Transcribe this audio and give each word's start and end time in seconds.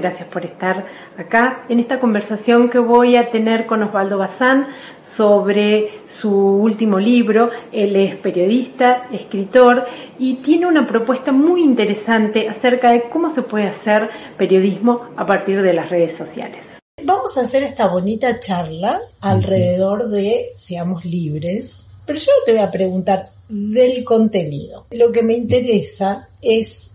gracias 0.00 0.28
por 0.28 0.44
estar 0.44 0.86
acá 1.18 1.64
en 1.68 1.78
esta 1.78 2.00
conversación 2.00 2.70
que 2.70 2.78
voy 2.78 3.16
a 3.16 3.30
tener 3.30 3.66
con 3.66 3.82
Osvaldo 3.82 4.18
Bazán 4.18 4.68
sobre 5.04 5.90
su 6.06 6.32
último 6.32 6.98
libro. 6.98 7.50
Él 7.70 7.96
es 7.96 8.16
periodista, 8.16 9.08
escritor 9.12 9.86
y 10.18 10.36
tiene 10.36 10.66
una 10.66 10.86
propuesta 10.86 11.32
muy 11.32 11.62
interesante 11.62 12.48
acerca 12.48 12.92
de 12.92 13.08
cómo 13.10 13.34
se 13.34 13.42
puede 13.42 13.66
hacer 13.66 14.08
periodismo 14.38 15.02
a 15.16 15.26
partir 15.26 15.60
de 15.62 15.74
las 15.74 15.90
redes 15.90 16.16
sociales. 16.16 16.64
Vamos 17.04 17.36
a 17.36 17.42
hacer 17.42 17.62
esta 17.62 17.86
bonita 17.86 18.40
charla 18.40 19.00
alrededor 19.20 20.08
de 20.08 20.52
Seamos 20.56 21.04
Libres, 21.04 21.76
pero 22.06 22.18
yo 22.18 22.32
te 22.44 22.52
voy 22.52 22.62
a 22.62 22.70
preguntar 22.70 23.24
del 23.48 24.04
contenido. 24.04 24.86
Lo 24.90 25.12
que 25.12 25.22
me 25.22 25.34
interesa 25.34 26.28
es 26.42 26.90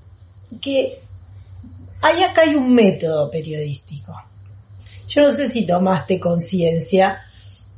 que 0.62 1.00
hay 2.06 2.22
acá 2.22 2.44
hay 2.44 2.54
un 2.54 2.72
método 2.72 3.32
periodístico. 3.32 4.14
Yo 5.08 5.24
no 5.24 5.32
sé 5.32 5.50
si 5.50 5.66
tomaste 5.66 6.20
conciencia 6.20 7.24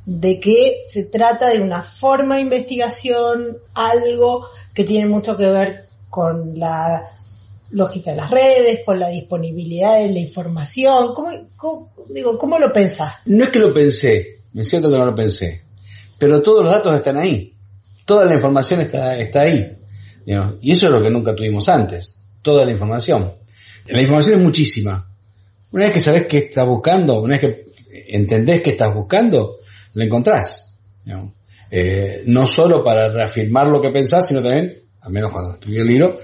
de 0.04 0.38
que 0.38 0.84
se 0.86 1.04
trata 1.04 1.48
de 1.48 1.62
una 1.62 1.82
forma 1.82 2.36
de 2.36 2.42
investigación, 2.42 3.56
algo 3.72 4.48
que 4.74 4.84
tiene 4.84 5.08
mucho 5.08 5.34
que 5.34 5.46
ver 5.46 5.86
con 6.10 6.58
la 6.58 7.10
lógica 7.70 8.10
de 8.10 8.18
las 8.18 8.30
redes, 8.30 8.80
con 8.84 8.98
la 9.00 9.08
disponibilidad 9.08 9.98
de 9.98 10.12
la 10.12 10.18
información. 10.18 11.14
¿Cómo, 11.14 11.92
digo, 12.10 12.36
¿cómo 12.36 12.58
lo 12.58 12.70
pensás? 12.70 13.14
No 13.24 13.44
es 13.44 13.50
que 13.50 13.60
lo 13.60 13.72
pensé, 13.72 14.40
me 14.52 14.62
siento 14.62 14.90
que 14.90 14.98
no 14.98 15.06
lo 15.06 15.14
pensé, 15.14 15.62
pero 16.18 16.42
todos 16.42 16.64
los 16.64 16.72
datos 16.72 16.94
están 16.94 17.16
ahí, 17.16 17.54
toda 18.04 18.26
la 18.26 18.34
información 18.34 18.82
está 18.82 19.40
ahí. 19.40 19.72
Y 20.60 20.72
eso 20.72 20.86
es 20.86 20.92
lo 20.92 21.00
que 21.00 21.10
nunca 21.10 21.34
tuvimos 21.34 21.66
antes, 21.70 22.22
toda 22.42 22.66
la 22.66 22.72
información. 22.72 23.38
La 23.90 24.02
información 24.02 24.38
es 24.38 24.44
muchísima. 24.44 25.06
Una 25.72 25.84
vez 25.84 25.92
que 25.92 26.00
sabes 26.00 26.26
qué 26.26 26.38
estás 26.38 26.66
buscando, 26.66 27.20
una 27.20 27.38
vez 27.38 27.40
que 27.40 27.64
entendés 28.08 28.62
qué 28.62 28.70
estás 28.70 28.94
buscando, 28.94 29.56
lo 29.94 30.04
encontrás. 30.04 30.78
Eh, 31.70 32.22
no 32.26 32.46
solo 32.46 32.82
para 32.82 33.08
reafirmar 33.08 33.66
lo 33.66 33.80
que 33.80 33.90
pensás, 33.90 34.28
sino 34.28 34.42
también, 34.42 34.82
al 35.00 35.12
menos 35.12 35.32
cuando 35.32 35.54
escribí 35.54 35.78
el 35.78 35.86
libro, 35.86 36.18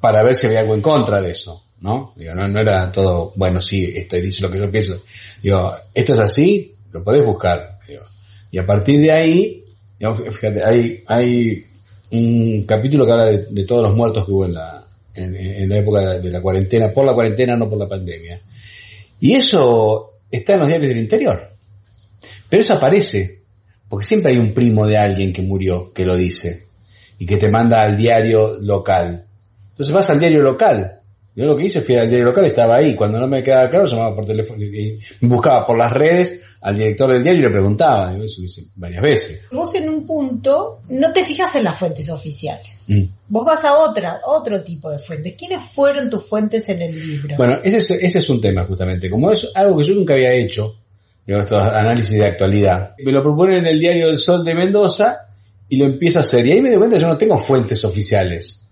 para 0.00 0.22
ver 0.22 0.34
si 0.34 0.46
había 0.46 0.60
algo 0.60 0.74
en 0.74 0.82
contra 0.82 1.20
de 1.20 1.30
eso. 1.30 1.62
¿no? 1.80 2.14
No, 2.16 2.60
era 2.60 2.90
todo, 2.90 3.32
bueno, 3.36 3.60
sí, 3.60 3.92
esto 3.94 4.16
dice 4.16 4.42
lo 4.42 4.50
que 4.50 4.58
yo 4.58 4.70
pienso. 4.70 5.02
Digo, 5.42 5.74
esto 5.92 6.12
es 6.12 6.20
así, 6.20 6.74
lo 6.92 7.02
podés 7.02 7.24
buscar. 7.24 7.78
Y 8.50 8.58
a 8.58 8.64
partir 8.64 9.00
de 9.00 9.12
ahí, 9.12 9.64
fíjate, 9.98 10.64
hay, 10.64 11.02
hay 11.06 11.64
un 12.12 12.64
capítulo 12.64 13.04
que 13.04 13.12
habla 13.12 13.26
de, 13.26 13.64
todos 13.64 13.82
los 13.82 13.96
muertos 13.96 14.24
que 14.24 14.32
hubo 14.32 14.46
en 14.46 14.54
la, 14.54 14.85
en, 15.16 15.68
la 15.68 15.76
época 15.78 16.18
de 16.18 16.30
la 16.30 16.40
cuarentena, 16.40 16.92
por 16.92 17.04
la 17.04 17.14
cuarentena, 17.14 17.56
no 17.56 17.68
por 17.68 17.78
la 17.78 17.88
pandemia. 17.88 18.40
Y 19.20 19.34
eso 19.34 20.12
está 20.30 20.54
en 20.54 20.58
los 20.60 20.68
diarios 20.68 20.88
del 20.88 20.98
interior. 20.98 21.50
Pero 22.48 22.60
eso 22.60 22.74
aparece, 22.74 23.42
porque 23.88 24.06
siempre 24.06 24.32
hay 24.32 24.38
un 24.38 24.52
primo 24.52 24.86
de 24.86 24.98
alguien 24.98 25.32
que 25.32 25.42
murió 25.42 25.92
que 25.92 26.04
lo 26.04 26.16
dice 26.16 26.66
y 27.18 27.26
que 27.26 27.36
te 27.36 27.50
manda 27.50 27.82
al 27.82 27.96
diario 27.96 28.58
local. 28.60 29.24
Entonces 29.70 29.94
vas 29.94 30.10
al 30.10 30.20
diario 30.20 30.42
local. 30.42 31.00
Yo 31.36 31.44
lo 31.44 31.54
que 31.54 31.64
hice 31.64 31.82
fui 31.82 31.96
al 31.96 32.08
diario 32.08 32.24
local, 32.24 32.46
estaba 32.46 32.76
ahí. 32.76 32.94
Cuando 32.94 33.20
no 33.20 33.28
me 33.28 33.42
quedaba 33.42 33.68
claro, 33.68 33.84
llamaba 33.84 34.16
por 34.16 34.24
teléfono 34.24 34.64
y 34.64 34.98
buscaba 35.20 35.66
por 35.66 35.76
las 35.76 35.92
redes 35.92 36.40
al 36.62 36.74
director 36.74 37.12
del 37.12 37.22
diario 37.22 37.42
y 37.42 37.44
le 37.44 37.50
preguntaba. 37.50 38.16
eso 38.16 38.42
hice 38.42 38.62
varias 38.74 39.02
veces. 39.02 39.46
Vos 39.52 39.74
en 39.74 39.90
un 39.90 40.06
punto 40.06 40.80
no 40.88 41.12
te 41.12 41.24
fijas 41.26 41.54
en 41.56 41.64
las 41.64 41.78
fuentes 41.78 42.08
oficiales. 42.08 42.84
Mm. 42.88 43.02
Vos 43.28 43.44
vas 43.44 43.62
a 43.66 43.76
otra, 43.76 44.20
otro 44.26 44.64
tipo 44.64 44.90
de 44.90 44.98
fuentes. 44.98 45.34
¿Quiénes 45.36 45.70
fueron 45.74 46.08
tus 46.08 46.24
fuentes 46.24 46.66
en 46.70 46.80
el 46.80 46.98
libro? 46.98 47.36
Bueno, 47.36 47.58
ese 47.62 47.76
es, 47.76 47.90
ese 47.90 48.18
es 48.18 48.30
un 48.30 48.40
tema 48.40 48.64
justamente. 48.64 49.10
Como 49.10 49.30
es 49.30 49.46
algo 49.54 49.76
que 49.76 49.84
yo 49.84 49.94
nunca 49.94 50.14
había 50.14 50.32
hecho, 50.32 50.74
digo, 51.26 51.40
estos 51.40 51.60
análisis 51.60 52.18
de 52.18 52.24
actualidad. 52.24 52.94
Me 52.98 53.12
lo 53.12 53.22
proponen 53.22 53.58
en 53.58 53.66
el 53.66 53.78
diario 53.78 54.08
El 54.08 54.16
Sol 54.16 54.42
de 54.42 54.54
Mendoza 54.54 55.18
y 55.68 55.76
lo 55.76 55.84
empiezo 55.84 56.20
a 56.20 56.22
hacer. 56.22 56.46
Y 56.46 56.52
ahí 56.52 56.62
me 56.62 56.70
doy 56.70 56.78
cuenta 56.78 56.96
que 56.96 57.02
yo 57.02 57.08
no 57.08 57.18
tengo 57.18 57.36
fuentes 57.36 57.84
oficiales. 57.84 58.65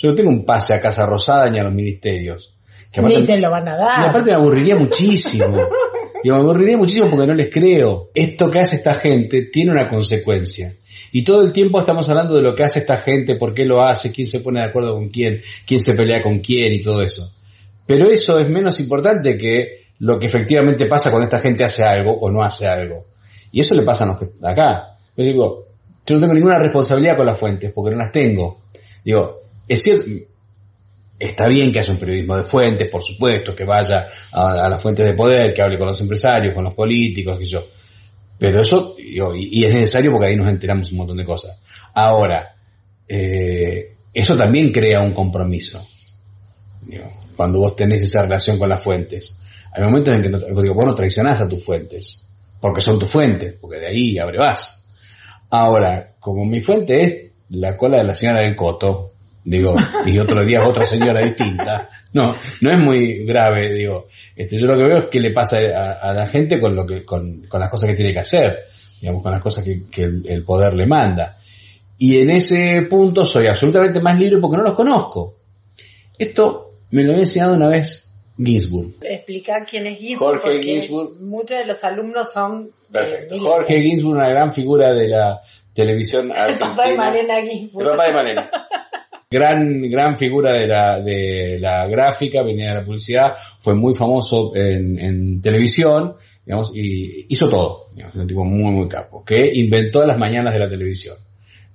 Yo 0.00 0.08
no 0.08 0.14
tengo 0.14 0.30
un 0.30 0.46
pase 0.46 0.72
a 0.72 0.80
Casa 0.80 1.04
Rosada 1.04 1.50
ni 1.50 1.58
a 1.58 1.62
los 1.62 1.74
ministerios. 1.74 2.54
Que 2.90 3.02
ni 3.02 3.26
te 3.26 3.38
lo 3.38 3.50
van 3.50 3.68
a 3.68 3.76
dar. 3.76 4.02
Y 4.02 4.08
aparte 4.08 4.30
me 4.30 4.36
aburriría 4.36 4.74
muchísimo. 4.74 5.58
Yo 6.24 6.34
me 6.34 6.40
aburriría 6.40 6.78
muchísimo 6.78 7.10
porque 7.10 7.26
no 7.26 7.34
les 7.34 7.50
creo. 7.50 8.08
Esto 8.14 8.50
que 8.50 8.60
hace 8.60 8.76
esta 8.76 8.94
gente 8.94 9.50
tiene 9.52 9.72
una 9.72 9.88
consecuencia. 9.88 10.72
Y 11.12 11.22
todo 11.22 11.42
el 11.42 11.52
tiempo 11.52 11.80
estamos 11.80 12.08
hablando 12.08 12.34
de 12.34 12.42
lo 12.42 12.54
que 12.54 12.64
hace 12.64 12.78
esta 12.78 12.96
gente, 12.96 13.36
por 13.36 13.52
qué 13.52 13.66
lo 13.66 13.82
hace, 13.82 14.10
quién 14.10 14.26
se 14.26 14.40
pone 14.40 14.60
de 14.60 14.66
acuerdo 14.66 14.94
con 14.94 15.10
quién, 15.10 15.42
quién 15.66 15.80
se 15.80 15.94
pelea 15.94 16.22
con 16.22 16.38
quién 16.38 16.72
y 16.72 16.80
todo 16.80 17.02
eso. 17.02 17.30
Pero 17.84 18.08
eso 18.08 18.38
es 18.38 18.48
menos 18.48 18.80
importante 18.80 19.36
que 19.36 19.80
lo 19.98 20.18
que 20.18 20.26
efectivamente 20.26 20.86
pasa 20.86 21.10
cuando 21.10 21.24
esta 21.24 21.40
gente 21.40 21.64
hace 21.64 21.84
algo 21.84 22.12
o 22.12 22.30
no 22.30 22.42
hace 22.42 22.66
algo. 22.66 23.06
Y 23.52 23.60
eso 23.60 23.74
le 23.74 23.82
pasa 23.82 24.04
a 24.04 24.06
los 24.08 24.18
que 24.18 24.26
acá. 24.42 24.96
Yo 25.16 25.24
digo, 25.24 25.66
yo 26.06 26.14
no 26.14 26.20
tengo 26.20 26.34
ninguna 26.34 26.58
responsabilidad 26.58 27.16
con 27.16 27.26
las 27.26 27.38
fuentes 27.38 27.70
porque 27.72 27.90
no 27.90 27.98
las 27.98 28.12
tengo. 28.12 28.62
Digo, 29.04 29.40
es 29.70 29.82
cierto, 29.82 30.04
está 31.16 31.46
bien 31.46 31.70
que 31.70 31.78
haya 31.78 31.92
un 31.92 31.98
periodismo 32.00 32.36
de 32.36 32.42
fuentes, 32.42 32.88
por 32.88 33.04
supuesto, 33.04 33.54
que 33.54 33.64
vaya 33.64 34.08
a, 34.32 34.68
las 34.68 34.82
fuentes 34.82 35.06
de 35.06 35.14
poder, 35.14 35.52
que 35.54 35.62
hable 35.62 35.78
con 35.78 35.86
los 35.86 36.00
empresarios, 36.00 36.52
con 36.52 36.64
los 36.64 36.74
políticos, 36.74 37.38
que 37.38 37.44
yo. 37.44 37.64
Pero 38.36 38.62
eso, 38.62 38.96
y, 38.98 39.64
es 39.64 39.72
necesario 39.72 40.10
porque 40.10 40.28
ahí 40.28 40.36
nos 40.36 40.48
enteramos 40.48 40.90
un 40.90 40.98
montón 40.98 41.18
de 41.18 41.24
cosas. 41.24 41.62
Ahora, 41.94 42.52
eh, 43.06 43.94
eso 44.12 44.36
también 44.36 44.72
crea 44.72 45.02
un 45.02 45.12
compromiso. 45.12 45.86
cuando 47.36 47.60
vos 47.60 47.76
tenés 47.76 48.02
esa 48.02 48.22
relación 48.22 48.58
con 48.58 48.68
las 48.68 48.82
fuentes. 48.82 49.38
Hay 49.72 49.84
momentos 49.84 50.12
en 50.12 50.22
que 50.22 50.28
digo, 50.28 50.74
vos 50.74 50.86
no 50.86 50.94
traicionás 50.94 51.40
a 51.40 51.48
tus 51.48 51.64
fuentes, 51.64 52.26
porque 52.60 52.80
son 52.80 52.98
tus 52.98 53.10
fuentes, 53.10 53.54
porque 53.60 53.78
de 53.78 53.86
ahí 53.86 54.18
abrevás. 54.18 54.84
Ahora, 55.48 56.14
como 56.18 56.44
mi 56.44 56.60
fuente 56.60 57.02
es 57.02 57.30
la 57.50 57.76
cola 57.76 57.98
de 57.98 58.04
la 58.04 58.14
señora 58.14 58.40
del 58.40 58.56
Coto, 58.56 59.09
digo, 59.44 59.74
y 60.06 60.18
otro 60.18 60.44
día 60.44 60.66
otra 60.66 60.82
señora 60.82 61.24
distinta. 61.24 61.88
No, 62.12 62.34
no 62.60 62.70
es 62.70 62.78
muy 62.78 63.24
grave, 63.24 63.72
digo. 63.72 64.08
Este, 64.34 64.58
yo 64.58 64.66
lo 64.66 64.76
que 64.76 64.84
veo 64.84 64.98
es 64.98 65.04
que 65.06 65.20
le 65.20 65.30
pasa 65.30 65.58
a, 65.58 66.12
la 66.12 66.26
gente 66.26 66.60
con 66.60 66.74
lo 66.74 66.84
que, 66.84 67.04
con, 67.04 67.42
con, 67.48 67.60
las 67.60 67.70
cosas 67.70 67.90
que 67.90 67.96
tiene 67.96 68.12
que 68.12 68.20
hacer, 68.20 68.58
digamos, 69.00 69.22
con 69.22 69.32
las 69.32 69.40
cosas 69.40 69.64
que, 69.64 69.82
que 69.90 70.02
el, 70.02 70.44
poder 70.44 70.74
le 70.74 70.86
manda. 70.86 71.38
Y 71.98 72.18
en 72.20 72.30
ese 72.30 72.86
punto 72.88 73.24
soy 73.24 73.46
absolutamente 73.46 74.00
más 74.00 74.18
libre 74.18 74.40
porque 74.40 74.56
no 74.56 74.62
los 74.62 74.74
conozco. 74.74 75.36
Esto 76.18 76.70
me 76.90 77.02
lo 77.02 77.10
había 77.10 77.22
enseñado 77.22 77.54
una 77.54 77.68
vez 77.68 78.10
Ginsburg. 78.36 78.94
Explica 79.02 79.64
quién 79.64 79.86
es 79.86 79.98
Ginsburg. 79.98 80.40
Jorge 80.40 80.62
Ginsburg. 80.62 81.20
Muchos 81.20 81.58
de 81.58 81.66
los 81.66 81.84
alumnos 81.84 82.32
son... 82.32 82.70
Perfecto. 82.90 83.38
Jorge 83.38 83.82
Ginsburg, 83.82 84.16
una 84.16 84.28
gran 84.28 84.52
figura 84.52 84.92
de 84.92 85.08
la 85.08 85.40
televisión 85.74 86.32
argentina. 86.32 86.70
El 86.70 86.76
papá 86.76 86.88
de 86.88 86.96
Malena 86.96 87.42
Ginsburg. 87.42 87.86
El 87.86 87.90
papá 87.92 88.06
de 88.06 88.12
Malena. 88.12 88.50
gran, 89.32 89.88
gran 89.88 90.18
figura 90.18 90.52
de 90.54 90.66
la, 90.66 91.00
de 91.00 91.56
la 91.60 91.86
gráfica, 91.86 92.42
venía 92.42 92.70
de 92.70 92.74
la 92.80 92.84
publicidad, 92.84 93.34
fue 93.60 93.76
muy 93.76 93.94
famoso 93.94 94.50
en, 94.56 94.98
en 94.98 95.40
televisión, 95.40 96.16
digamos, 96.44 96.72
y 96.74 97.26
hizo 97.28 97.48
todo, 97.48 97.86
digamos, 97.94 98.16
un 98.16 98.26
tipo 98.26 98.44
muy, 98.44 98.72
muy 98.72 98.88
capo, 98.88 99.24
que 99.24 99.48
inventó 99.54 100.04
las 100.04 100.18
mañanas 100.18 100.52
de 100.52 100.58
la 100.58 100.68
televisión 100.68 101.16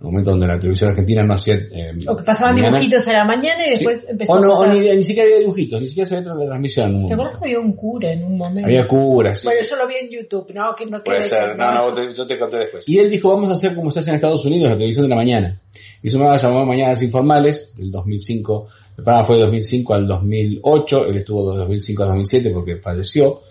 un 0.02 0.12
momento 0.12 0.32
donde 0.32 0.48
la 0.48 0.60
televisión 0.60 0.90
argentina 0.90 1.24
no 1.24 1.34
hacía... 1.34 1.56
Eh, 1.56 1.98
o 2.08 2.16
que 2.16 2.24
pasaban 2.24 2.56
dibujitos 2.56 3.08
a 3.08 3.14
la 3.14 3.26
mañana 3.26 3.66
y 3.66 3.72
después 3.72 4.06
empezó 4.10 4.34
o 4.34 4.40
no, 4.40 4.54
a 4.54 4.60
pasar... 4.60 4.76
o 4.76 4.96
ni, 4.96 5.04
siquiera 5.04 5.28
había 5.28 5.40
dibujitos, 5.40 5.82
ni 5.82 5.88
siquiera 5.88 6.10
se 6.10 6.16
veía 6.18 6.34
la 6.34 6.46
transmisión. 6.46 7.06
¿Te 7.06 7.14
acuerdas 7.14 7.40
que 7.40 7.46
había 7.46 7.60
un 7.60 7.74
cura 7.74 8.12
en 8.12 8.24
un 8.24 8.38
momento? 8.38 8.68
Había 8.68 8.88
curas, 8.88 9.40
sí. 9.40 9.48
Bueno, 9.48 9.62
yo 9.68 9.76
lo 9.78 9.88
vi 9.88 9.96
en 9.96 10.10
YouTube, 10.10 10.54
no, 10.54 10.76
que 10.78 10.86
no 10.86 11.04
Puede 11.04 11.22
ser, 11.24 11.58
no, 11.58 11.92
no, 11.92 12.14
yo 12.14 12.28
te 12.28 12.38
conté 12.38 12.58
después. 12.58 12.88
Y 12.88 13.00
él 13.00 13.10
dijo, 13.10 13.30
vamos 13.30 13.50
a 13.50 13.54
hacer 13.54 13.74
como 13.74 13.90
se 13.90 14.00
hace 14.00 14.12
en 14.12 14.16
Estados 14.16 14.46
Unidos, 14.46 14.70
la 14.70 14.76
televisión 14.76 15.06
de 15.06 15.10
la 15.10 15.16
mañana. 15.16 15.62
Y 16.04 16.08
eso 16.10 16.20
me 16.20 16.38
llamó 16.38 16.66
Mañanas 16.66 17.02
Informales, 17.02 17.76
del 17.78 17.90
2005, 17.90 18.68
el 18.98 19.04
programa 19.04 19.26
fue 19.26 19.36
de 19.38 19.44
2005 19.44 19.94
al 19.94 20.08
2008, 20.08 21.06
él 21.08 21.18
estuvo 21.18 21.52
de 21.52 21.60
2005 21.60 22.04
al 22.04 22.10
2007 22.10 22.50
porque 22.52 22.78
falleció. 22.78 23.42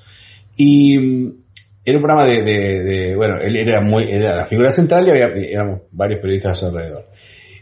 Y 0.57 0.99
mm, 0.99 1.44
era 1.85 1.99
un 1.99 2.03
programa 2.03 2.27
de, 2.27 2.43
de, 2.43 2.83
de, 2.83 3.17
bueno, 3.17 3.37
él 3.39 3.57
era 3.57 3.81
muy, 3.83 4.05
era 4.05 4.35
la 4.37 4.47
figura 4.47 4.71
central 4.71 5.07
y 5.07 5.11
había, 5.11 5.27
éramos 5.27 5.83
varios 5.93 6.21
periodistas 6.21 6.63
alrededor. 6.63 7.07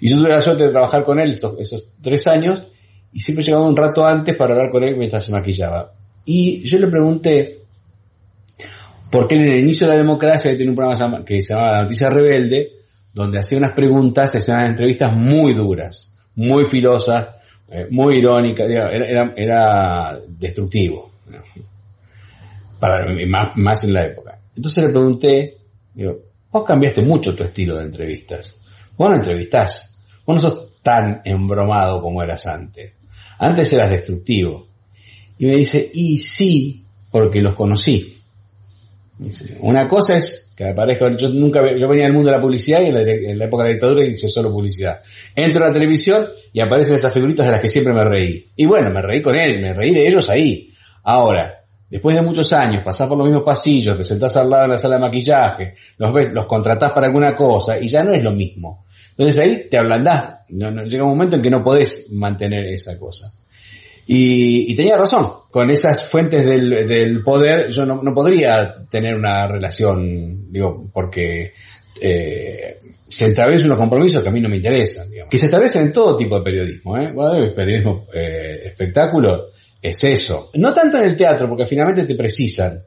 Y 0.00 0.08
yo 0.08 0.18
tuve 0.18 0.28
la 0.28 0.40
suerte 0.40 0.64
de 0.64 0.70
trabajar 0.70 1.02
con 1.02 1.18
él 1.18 1.30
estos, 1.30 1.58
esos 1.58 1.92
tres 2.00 2.26
años 2.28 2.68
y 3.12 3.20
siempre 3.20 3.44
llegaba 3.44 3.66
un 3.66 3.76
rato 3.76 4.06
antes 4.06 4.36
para 4.36 4.54
hablar 4.54 4.70
con 4.70 4.84
él 4.84 4.96
mientras 4.96 5.24
se 5.24 5.32
maquillaba. 5.32 5.92
Y 6.24 6.60
yo 6.60 6.78
le 6.78 6.86
pregunté 6.86 7.58
por 9.10 9.26
qué 9.26 9.34
en 9.34 9.42
el 9.42 9.58
inicio 9.58 9.86
de 9.86 9.94
la 9.94 9.98
democracia 9.98 10.52
tenía 10.52 10.70
un 10.70 10.76
programa 10.76 11.24
que 11.24 11.42
se 11.42 11.52
llamaba 11.52 11.72
La 11.72 11.82
Noticia 11.82 12.08
Rebelde, 12.08 12.72
donde 13.12 13.40
hacía 13.40 13.58
unas 13.58 13.72
preguntas, 13.72 14.34
hacía 14.36 14.54
unas 14.54 14.70
entrevistas 14.70 15.14
muy 15.14 15.52
duras, 15.52 16.16
muy 16.36 16.64
filosas, 16.64 17.28
eh, 17.68 17.88
muy 17.90 18.18
irónicas, 18.18 18.70
era, 18.70 18.90
era, 18.90 19.34
era 19.36 20.20
destructivo 20.28 21.10
para 22.82 23.06
más, 23.28 23.50
más 23.54 23.84
en 23.84 23.92
la 23.92 24.06
época. 24.06 24.40
Entonces 24.56 24.82
le 24.82 24.90
pregunté, 24.90 25.56
digo, 25.94 26.18
vos 26.50 26.64
cambiaste 26.64 27.00
mucho 27.00 27.32
tu 27.32 27.44
estilo 27.44 27.76
de 27.76 27.84
entrevistas. 27.84 28.58
Vos 28.96 29.08
no 29.08 29.14
entrevistás, 29.14 30.02
vos 30.26 30.34
no 30.34 30.40
sos 30.40 30.82
tan 30.82 31.20
embromado 31.24 32.02
como 32.02 32.24
eras 32.24 32.44
antes. 32.44 32.94
Antes 33.38 33.72
eras 33.72 33.88
destructivo. 33.88 34.66
Y 35.38 35.46
me 35.46 35.54
dice, 35.54 35.92
y 35.94 36.16
sí, 36.16 36.84
porque 37.12 37.40
los 37.40 37.54
conocí. 37.54 38.18
Una 39.60 39.86
cosa 39.86 40.16
es 40.16 40.52
que 40.56 40.70
aparezca, 40.70 41.16
yo 41.16 41.28
nunca, 41.28 41.60
yo 41.78 41.86
venía 41.86 42.06
del 42.06 42.14
mundo 42.14 42.30
de 42.30 42.36
la 42.36 42.42
publicidad 42.42 42.80
y 42.80 42.86
en 42.86 43.38
la, 43.38 43.44
época 43.44 43.62
de 43.62 43.68
la 43.68 43.74
dictadura 43.74 44.04
hice 44.04 44.26
solo 44.26 44.50
publicidad. 44.50 45.00
Entro 45.36 45.62
a 45.62 45.68
la 45.68 45.72
televisión 45.72 46.26
y 46.52 46.58
aparecen 46.58 46.96
esas 46.96 47.12
figuritas 47.12 47.46
de 47.46 47.52
las 47.52 47.60
que 47.60 47.68
siempre 47.68 47.94
me 47.94 48.02
reí. 48.02 48.44
Y 48.56 48.66
bueno, 48.66 48.90
me 48.90 49.00
reí 49.02 49.22
con 49.22 49.36
él, 49.36 49.60
me 49.60 49.72
reí 49.72 49.94
de 49.94 50.08
ellos 50.08 50.28
ahí. 50.28 50.70
Ahora, 51.04 51.61
después 51.92 52.16
de 52.16 52.22
muchos 52.22 52.50
años, 52.54 52.82
pasás 52.82 53.06
por 53.06 53.18
los 53.18 53.26
mismos 53.26 53.44
pasillos, 53.44 53.98
te 53.98 54.02
sentás 54.02 54.34
al 54.38 54.48
lado 54.48 54.64
en 54.64 54.70
la 54.70 54.78
sala 54.78 54.94
de 54.94 55.02
maquillaje, 55.02 55.74
los 55.98 56.10
ves, 56.10 56.32
los 56.32 56.46
contratás 56.46 56.90
para 56.90 57.06
alguna 57.06 57.34
cosa 57.36 57.78
y 57.78 57.86
ya 57.86 58.02
no 58.02 58.14
es 58.14 58.24
lo 58.24 58.32
mismo. 58.32 58.86
Entonces 59.10 59.36
ahí 59.42 59.68
te 59.68 59.76
ablandás. 59.76 60.46
llega 60.48 61.04
un 61.04 61.10
momento 61.10 61.36
en 61.36 61.42
que 61.42 61.50
no 61.50 61.62
podés 61.62 62.10
mantener 62.10 62.64
esa 62.68 62.98
cosa. 62.98 63.26
Y, 64.06 64.74
tenía 64.74 64.96
razón. 64.96 65.32
Con 65.50 65.70
esas 65.70 66.08
fuentes 66.08 66.46
del, 66.46 67.22
poder 67.22 67.70
yo 67.70 67.84
no, 67.84 68.00
podría 68.14 68.86
tener 68.90 69.14
una 69.14 69.46
relación, 69.46 70.50
digo, 70.50 70.88
porque 70.94 71.52
eh, 72.00 72.80
se 73.06 73.26
establecen 73.26 73.66
unos 73.66 73.78
compromisos 73.78 74.22
que 74.22 74.30
a 74.30 74.32
mí 74.32 74.40
no 74.40 74.48
me 74.48 74.56
interesan, 74.56 75.10
digamos. 75.10 75.30
Que 75.30 75.36
se 75.36 75.44
establecen 75.44 75.88
en 75.88 75.92
todo 75.92 76.16
tipo 76.16 76.38
de 76.38 76.42
periodismo, 76.42 76.96
¿eh? 76.96 77.12
el 77.36 77.52
periodismo 77.52 78.06
eh, 78.14 78.62
espectáculo 78.64 79.52
es 79.82 80.04
eso. 80.04 80.50
No 80.54 80.72
tanto 80.72 80.96
en 80.98 81.04
el 81.04 81.16
teatro, 81.16 81.48
porque 81.48 81.66
finalmente 81.66 82.04
te 82.04 82.14
precisan. 82.14 82.78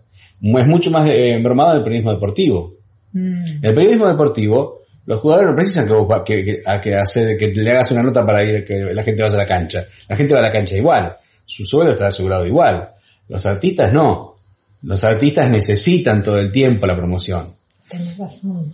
Es 0.41 0.67
mucho 0.67 0.89
más 0.89 1.05
eh, 1.09 1.37
bromado 1.43 1.71
en 1.71 1.77
el 1.79 1.83
periodismo 1.83 2.13
deportivo. 2.13 2.75
Mm. 3.11 3.47
En 3.57 3.65
el 3.65 3.75
periodismo 3.75 4.07
deportivo, 4.07 4.81
los 5.05 5.19
jugadores 5.19 5.49
no 5.49 5.55
precisan 5.55 5.87
que, 6.25 6.43
que, 6.43 6.61
que, 6.81 7.37
que 7.37 7.61
le 7.61 7.71
hagas 7.71 7.91
una 7.91 8.01
nota 8.01 8.25
para 8.25 8.43
ir, 8.43 8.63
que 8.63 8.75
la 8.93 9.03
gente 9.03 9.21
vaya 9.21 9.35
a 9.35 9.39
la 9.39 9.47
cancha. 9.47 9.83
La 10.07 10.15
gente 10.15 10.33
va 10.33 10.39
a 10.39 10.43
la 10.43 10.51
cancha 10.51 10.77
igual. 10.77 11.17
Su 11.45 11.63
sueldo 11.63 11.91
está 11.91 12.07
asegurado 12.07 12.45
igual. 12.45 12.89
Los 13.27 13.45
artistas 13.45 13.91
no. 13.93 14.35
Los 14.83 15.03
artistas 15.03 15.49
necesitan 15.49 16.23
todo 16.23 16.37
el 16.37 16.51
tiempo 16.51 16.87
la 16.87 16.95
promoción. 16.95 17.55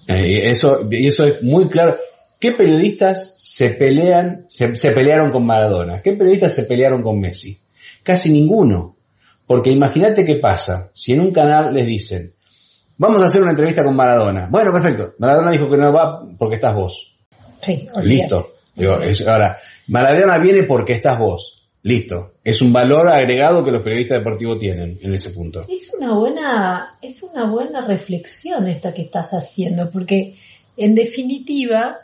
Eh, 0.08 0.50
eso, 0.50 0.88
y 0.90 1.08
eso 1.08 1.26
es 1.26 1.42
muy 1.42 1.68
claro. 1.68 1.98
¿Qué 2.40 2.52
periodistas 2.52 3.36
se 3.38 3.72
pelean, 3.72 4.46
se, 4.48 4.76
se 4.76 4.92
pelearon 4.92 5.32
con 5.32 5.46
Maradona? 5.46 6.02
¿Qué 6.02 6.14
periodistas 6.14 6.56
se 6.56 6.64
pelearon 6.64 7.02
con 7.02 7.20
Messi? 7.20 7.58
Casi 8.04 8.32
ninguno. 8.32 8.96
Porque 9.46 9.70
imagínate 9.70 10.24
qué 10.24 10.36
pasa 10.36 10.90
si 10.94 11.14
en 11.14 11.22
un 11.22 11.32
canal 11.32 11.74
les 11.74 11.86
dicen, 11.86 12.34
Vamos 13.02 13.20
a 13.24 13.26
hacer 13.26 13.42
una 13.42 13.50
entrevista 13.50 13.84
con 13.84 13.96
Maradona. 13.96 14.48
Bueno, 14.48 14.72
perfecto. 14.72 15.16
Maradona 15.18 15.50
dijo 15.50 15.68
que 15.72 15.78
no 15.78 15.92
va 15.92 16.24
porque 16.38 16.58
estás 16.58 16.76
vos. 16.76 17.16
Sí, 17.60 17.88
Listo. 18.04 18.54
ahora, 19.28 19.58
Maradona 19.88 20.38
viene 20.38 20.66
porque 20.66 20.94
estás 20.94 21.18
vos. 21.18 21.68
Listo. 21.82 22.34
Es 22.44 22.62
un 22.62 22.72
valor 22.72 23.10
agregado 23.10 23.66
que 23.66 23.72
los 23.72 23.82
periodistas 23.82 24.20
deportivos 24.20 24.60
tienen 24.60 25.00
en 25.02 25.16
ese 25.16 25.32
punto. 25.32 25.62
Es 25.68 25.92
una 25.98 26.14
buena, 26.14 27.00
es 27.02 27.24
una 27.24 27.50
buena 27.50 27.88
reflexión 27.88 28.68
esta 28.68 28.94
que 28.94 29.02
estás 29.02 29.30
haciendo, 29.32 29.90
porque 29.90 30.36
en 30.78 30.94
definitiva 30.94 32.02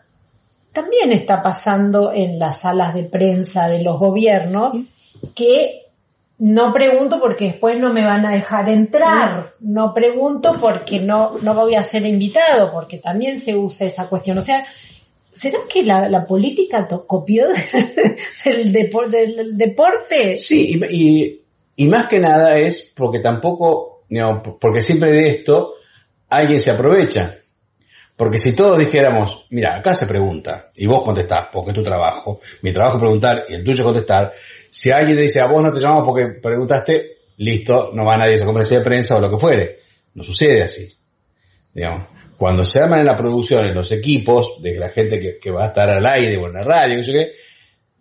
también 0.73 1.11
está 1.11 1.43
pasando 1.43 2.11
en 2.11 2.39
las 2.39 2.61
salas 2.61 2.95
de 2.95 3.03
prensa 3.03 3.67
de 3.67 3.83
los 3.83 3.99
gobiernos 3.99 4.73
que 5.35 5.86
no 6.39 6.71
pregunto 6.71 7.19
porque 7.19 7.45
después 7.45 7.79
no 7.79 7.91
me 7.91 8.05
van 8.05 8.25
a 8.25 8.31
dejar 8.31 8.69
entrar. 8.69 9.53
No 9.59 9.93
pregunto 9.93 10.55
porque 10.61 10.99
no, 10.99 11.37
no 11.39 11.55
voy 11.55 11.75
a 11.75 11.83
ser 11.83 12.05
invitado, 12.05 12.71
porque 12.71 12.99
también 12.99 13.41
se 13.41 13.55
usa 13.55 13.87
esa 13.87 14.07
cuestión. 14.07 14.37
O 14.37 14.41
sea, 14.41 14.65
¿será 15.31 15.59
que 15.67 15.83
la, 15.83 16.25
política 16.25 16.87
copió 17.07 17.47
del, 18.45 18.71
del, 18.71 19.57
deporte? 19.57 20.37
Sí, 20.37 20.79
y, 20.91 21.39
y, 21.75 21.87
más 21.87 22.07
que 22.07 22.19
nada 22.19 22.57
es 22.57 22.93
porque 22.95 23.19
tampoco, 23.19 24.03
porque 24.59 24.83
siempre 24.83 25.11
de 25.11 25.29
esto 25.29 25.73
alguien 26.29 26.59
se 26.59 26.71
aprovecha. 26.71 27.35
Porque 28.17 28.39
si 28.39 28.55
todos 28.55 28.79
dijéramos, 28.79 29.45
mira, 29.51 29.77
acá 29.77 29.93
se 29.93 30.07
pregunta, 30.07 30.71
y 30.75 30.87
vos 30.87 31.03
contestás, 31.03 31.49
porque 31.53 31.69
es 31.69 31.75
tu 31.75 31.83
trabajo, 31.83 32.41
mi 32.63 32.73
trabajo 32.73 32.97
es 32.97 33.01
preguntar 33.01 33.45
y 33.47 33.53
el 33.53 33.63
tuyo 33.63 33.75
es 33.77 33.83
contestar, 33.83 34.33
si 34.69 34.89
alguien 34.91 35.17
dice, 35.17 35.39
a 35.39 35.45
vos 35.45 35.61
no 35.61 35.71
te 35.71 35.79
llamamos 35.79 36.03
porque 36.03 36.39
preguntaste, 36.41 37.17
listo, 37.37 37.91
no 37.93 38.03
va 38.03 38.15
nadie 38.17 38.31
a 38.31 38.35
esa 38.35 38.45
conferencia 38.45 38.79
de 38.79 38.83
prensa 38.83 39.17
o 39.17 39.19
lo 39.19 39.29
que 39.29 39.37
fuere. 39.37 39.79
No 40.15 40.23
sucede 40.23 40.63
así. 40.63 40.91
Digamos, 41.73 42.07
cuando 42.37 42.65
se 42.65 42.79
arman 42.79 42.99
en 42.99 43.05
la 43.05 43.15
producción, 43.15 43.65
en 43.65 43.75
los 43.75 43.91
equipos, 43.91 44.61
de 44.61 44.77
la 44.77 44.89
gente 44.89 45.19
que, 45.39 45.51
va 45.51 45.65
a 45.65 45.67
estar 45.67 45.89
al 45.89 46.05
aire 46.05 46.37
o 46.37 46.47
en 46.47 46.53
la 46.53 46.63
radio, 46.63 47.03
sé 47.03 47.11
qué, 47.11 47.31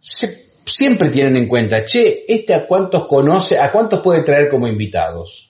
siempre 0.00 1.10
tienen 1.10 1.36
en 1.36 1.48
cuenta, 1.48 1.84
che, 1.84 2.24
este 2.26 2.54
a 2.54 2.66
cuántos 2.66 3.06
conoce, 3.06 3.58
a 3.58 3.70
cuántos 3.70 4.00
puede 4.00 4.22
traer 4.22 4.48
como 4.48 4.66
invitados. 4.66 5.45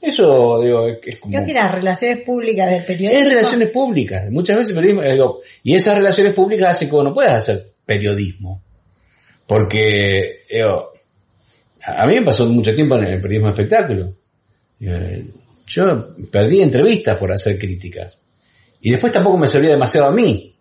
Eso, 0.00 0.60
digo, 0.62 0.86
es 1.02 1.18
como... 1.18 1.32
Casi 1.32 1.52
las 1.52 1.72
relaciones 1.72 2.20
públicas 2.24 2.70
del 2.70 2.84
periodismo. 2.84 3.20
Es 3.20 3.28
relaciones 3.28 3.70
públicas. 3.70 4.30
Muchas 4.30 4.56
veces 4.56 4.74
periodismo, 4.74 5.02
digo, 5.02 5.40
y 5.64 5.74
esas 5.74 5.96
relaciones 5.96 6.34
públicas 6.34 6.70
hacen 6.70 6.88
que 6.88 6.96
no 6.96 7.12
puedas 7.12 7.48
hacer 7.48 7.62
periodismo. 7.84 8.62
Porque 9.46 10.42
a 11.82 12.06
mí 12.06 12.14
me 12.14 12.22
pasó 12.22 12.46
mucho 12.46 12.74
tiempo 12.74 12.96
en 12.96 13.04
el 13.04 13.20
periodismo 13.20 13.48
de 13.48 13.52
espectáculo. 13.52 14.12
Yo 15.66 15.82
perdí 16.30 16.62
entrevistas 16.62 17.18
por 17.18 17.32
hacer 17.32 17.58
críticas. 17.58 18.20
Y 18.80 18.90
después 18.90 19.12
tampoco 19.12 19.38
me 19.38 19.48
servía 19.48 19.70
demasiado 19.70 20.08
a 20.08 20.12
mí. 20.12 20.54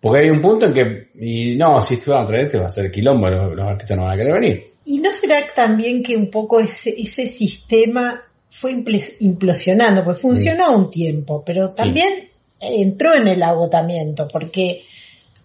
Porque 0.00 0.20
hay 0.20 0.30
un 0.30 0.40
punto 0.40 0.66
en 0.66 0.72
que, 0.72 1.08
y 1.14 1.56
no, 1.56 1.80
si 1.80 1.94
esto 1.94 2.12
va 2.12 2.22
a 2.22 2.26
traer, 2.26 2.50
te 2.50 2.56
va 2.56 2.64
a 2.64 2.68
hacer 2.68 2.90
quilombo, 2.90 3.28
los, 3.28 3.68
artistas 3.68 3.96
no 3.96 4.04
van 4.04 4.14
a 4.14 4.16
querer 4.16 4.32
venir. 4.32 4.64
¿Y 4.84 4.98
no 5.00 5.10
será 5.12 5.46
también 5.54 6.02
que 6.02 6.16
un 6.16 6.30
poco 6.30 6.60
ese, 6.60 6.94
ese 6.96 7.26
sistema 7.26 8.22
fue 8.58 8.72
implosionando? 9.20 10.04
Pues 10.04 10.20
funcionó 10.20 10.76
un 10.76 10.90
tiempo, 10.90 11.44
pero 11.46 11.70
también 11.70 12.28
entró 12.60 13.14
en 13.14 13.28
el 13.28 13.42
agotamiento, 13.42 14.26
porque 14.26 14.82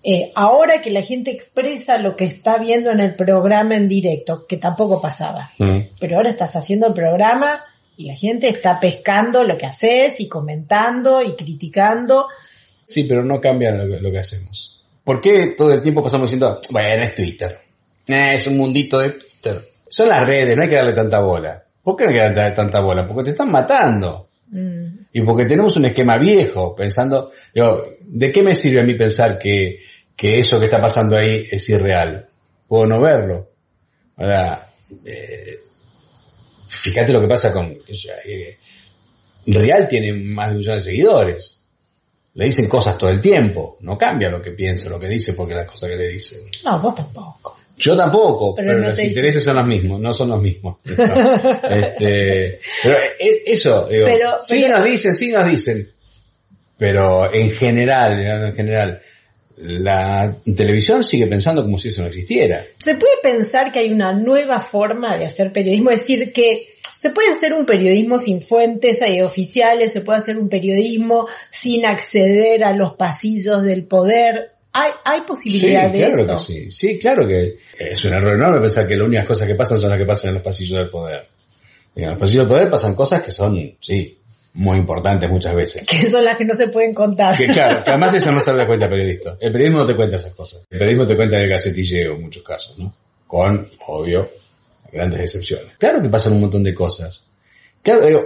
eh, 0.03 0.31
ahora 0.33 0.81
que 0.81 0.89
la 0.89 1.03
gente 1.03 1.29
expresa 1.29 1.99
lo 1.99 2.15
que 2.15 2.25
está 2.25 2.57
viendo 2.57 2.89
en 2.89 2.99
el 2.99 3.15
programa 3.15 3.75
en 3.75 3.87
directo, 3.87 4.47
que 4.47 4.57
tampoco 4.57 4.99
pasaba, 4.99 5.51
mm. 5.59 5.95
pero 5.99 6.17
ahora 6.17 6.31
estás 6.31 6.55
haciendo 6.55 6.87
el 6.87 6.93
programa 6.93 7.63
y 7.95 8.05
la 8.05 8.15
gente 8.15 8.49
está 8.49 8.79
pescando 8.79 9.43
lo 9.43 9.57
que 9.57 9.67
haces 9.67 10.19
y 10.19 10.27
comentando 10.27 11.21
y 11.21 11.35
criticando. 11.35 12.27
Sí, 12.87 13.03
pero 13.03 13.23
no 13.23 13.39
cambia 13.39 13.71
lo, 13.71 14.11
que 14.11 14.19
hacemos. 14.19 14.83
¿Por 15.03 15.21
qué 15.21 15.53
todo 15.55 15.71
el 15.71 15.83
tiempo 15.83 16.01
pasamos 16.01 16.31
diciendo, 16.31 16.59
bueno, 16.71 17.03
es 17.03 17.13
Twitter? 17.13 17.59
Eh, 18.07 18.31
es 18.35 18.47
un 18.47 18.57
mundito 18.57 18.97
de 18.97 19.11
Twitter. 19.11 19.61
Son 19.87 20.09
las 20.09 20.27
redes, 20.27 20.57
no 20.57 20.63
hay 20.63 20.69
que 20.69 20.75
darle 20.75 20.93
tanta 20.93 21.19
bola. 21.21 21.62
¿Por 21.83 21.95
qué 21.95 22.05
no 22.05 22.09
hay 22.11 22.17
que 22.17 22.21
darle 22.21 22.55
tanta 22.55 22.81
bola? 22.81 23.05
Porque 23.05 23.23
te 23.23 23.31
están 23.31 23.51
matando. 23.51 24.29
Mm. 24.47 25.05
Y 25.11 25.21
porque 25.21 25.45
tenemos 25.45 25.75
un 25.77 25.85
esquema 25.85 26.17
viejo, 26.17 26.75
pensando, 26.75 27.31
digo, 27.53 27.83
¿de 28.01 28.31
qué 28.31 28.41
me 28.41 28.55
sirve 28.55 28.79
a 28.79 28.83
mí 28.83 28.95
pensar 28.95 29.37
que 29.37 29.79
que 30.15 30.39
eso 30.39 30.59
que 30.59 30.65
está 30.65 30.79
pasando 30.79 31.17
ahí 31.17 31.47
es 31.49 31.67
irreal. 31.69 32.27
Puedo 32.67 32.85
no 32.85 33.01
verlo. 33.01 33.49
Ahora, 34.17 34.67
eh, 35.05 35.59
fíjate 36.67 37.11
lo 37.11 37.21
que 37.21 37.27
pasa 37.27 37.51
con... 37.51 37.65
Eh, 38.25 38.57
Real 39.45 39.87
tiene 39.89 40.13
más 40.13 40.47
de 40.47 40.53
un 40.53 40.57
millón 40.59 40.75
de 40.75 40.81
seguidores. 40.81 41.69
Le 42.35 42.45
dicen 42.45 42.69
cosas 42.69 42.97
todo 42.97 43.09
el 43.09 43.19
tiempo. 43.19 43.77
No 43.81 43.97
cambia 43.97 44.29
lo 44.29 44.41
que 44.41 44.51
piensa, 44.51 44.89
lo 44.89 44.99
que 44.99 45.09
dice, 45.09 45.33
porque 45.33 45.53
las 45.53 45.69
cosas 45.69 45.89
que 45.89 45.97
le 45.97 46.07
dicen. 46.07 46.39
No, 46.63 46.81
vos 46.81 46.95
tampoco. 46.95 47.57
Yo 47.77 47.97
tampoco, 47.97 48.53
pero, 48.55 48.77
los 48.77 48.99
intereses 48.99 49.43
son 49.43 49.55
los 49.55 49.65
mismos, 49.65 49.99
no 49.99 50.13
son 50.13 50.29
los 50.29 50.41
mismos. 50.41 50.77
este, 50.85 52.59
pero 52.83 52.97
eh, 53.19 53.43
eso, 53.45 53.87
digo, 53.87 54.05
sí 54.45 54.65
nos 54.67 54.83
dicen, 54.83 55.15
sí 55.15 55.31
nos 55.31 55.45
dicen. 55.47 55.89
Pero 56.77 57.33
en 57.33 57.51
general, 57.51 58.19
en 58.19 58.55
general, 58.55 59.01
la 59.57 60.35
televisión 60.55 61.03
sigue 61.03 61.27
pensando 61.27 61.63
como 61.63 61.77
si 61.77 61.89
eso 61.89 62.01
no 62.01 62.07
existiera. 62.07 62.63
Se 62.77 62.95
puede 62.95 63.17
pensar 63.21 63.71
que 63.71 63.79
hay 63.79 63.91
una 63.91 64.13
nueva 64.13 64.59
forma 64.59 65.17
de 65.17 65.25
hacer 65.25 65.51
periodismo, 65.51 65.91
es 65.91 66.01
decir, 66.01 66.33
que 66.33 66.67
se 66.99 67.09
puede 67.09 67.31
hacer 67.31 67.53
un 67.53 67.65
periodismo 67.65 68.17
sin 68.17 68.41
fuentes 68.41 68.99
oficiales, 69.23 69.91
se 69.91 70.01
puede 70.01 70.19
hacer 70.19 70.37
un 70.37 70.49
periodismo 70.49 71.27
sin 71.51 71.85
acceder 71.85 72.63
a 72.63 72.73
los 72.73 72.95
pasillos 72.95 73.63
del 73.63 73.83
poder. 73.85 74.52
Hay, 74.73 74.91
hay 75.05 75.21
posibilidad 75.21 75.91
sí, 75.91 75.99
de 75.99 76.11
claro 76.11 76.27
Que 76.27 76.37
sí. 76.39 76.71
sí, 76.71 76.99
claro 76.99 77.27
que 77.27 77.57
es 77.77 78.03
un 78.05 78.13
error 78.13 78.33
enorme 78.33 78.59
pensar 78.59 78.87
que 78.87 78.95
las 78.95 79.05
únicas 79.05 79.27
cosas 79.27 79.47
que 79.47 79.55
pasan 79.55 79.79
son 79.79 79.91
las 79.91 79.99
que 79.99 80.05
pasan 80.05 80.29
en 80.29 80.33
los 80.35 80.43
pasillos 80.43 80.79
del 80.79 80.89
poder. 80.89 81.27
En 81.95 82.09
los 82.09 82.19
pasillos 82.19 82.47
del 82.47 82.55
poder 82.55 82.69
pasan 82.71 82.95
cosas 82.95 83.21
que 83.21 83.31
son, 83.31 83.55
sí, 83.79 84.17
muy 84.55 84.77
importantes 84.77 85.29
muchas 85.29 85.55
veces. 85.55 85.85
Que 85.87 86.09
son 86.09 86.25
las 86.25 86.37
que 86.37 86.45
no 86.45 86.55
se 86.55 86.67
pueden 86.67 86.93
contar. 86.93 87.37
Que 87.37 87.47
claro, 87.47 87.83
que 87.83 87.91
además 87.91 88.15
eso 88.15 88.31
no 88.31 88.41
se 88.41 88.51
da 88.51 88.65
cuenta 88.65 88.85
el 88.85 88.91
periodista. 88.91 89.37
El 89.39 89.51
periodismo 89.51 89.79
no 89.79 89.87
te 89.87 89.95
cuenta 89.95 90.15
esas 90.15 90.33
cosas. 90.33 90.65
El 90.69 90.79
periodismo 90.79 91.05
te 91.05 91.15
cuenta 91.15 91.39
de 91.39 91.47
gacetilleo 91.47 92.15
en 92.15 92.21
muchos 92.21 92.43
casos, 92.43 92.77
¿no? 92.79 92.93
Con, 93.27 93.69
obvio, 93.87 94.29
grandes 94.91 95.19
excepciones. 95.21 95.77
Claro 95.77 96.01
que 96.01 96.09
pasan 96.09 96.33
un 96.33 96.41
montón 96.41 96.63
de 96.63 96.73
cosas. 96.73 97.25
Claro, 97.81 98.05
digo, 98.05 98.21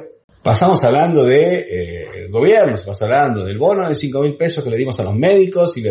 pasamos 0.48 0.82
hablando 0.86 1.26
de 1.26 1.56
eh, 1.60 2.08
el 2.20 2.32
gobierno, 2.32 2.78
se 2.78 2.86
pasa 2.86 3.04
hablando 3.04 3.44
del 3.44 3.58
bono 3.58 3.86
de 3.86 3.94
5 3.94 4.22
mil 4.22 4.38
pesos 4.38 4.64
que 4.64 4.70
le 4.70 4.78
dimos 4.78 4.98
a 4.98 5.04
los 5.04 5.14
médicos 5.14 5.76
y 5.76 5.84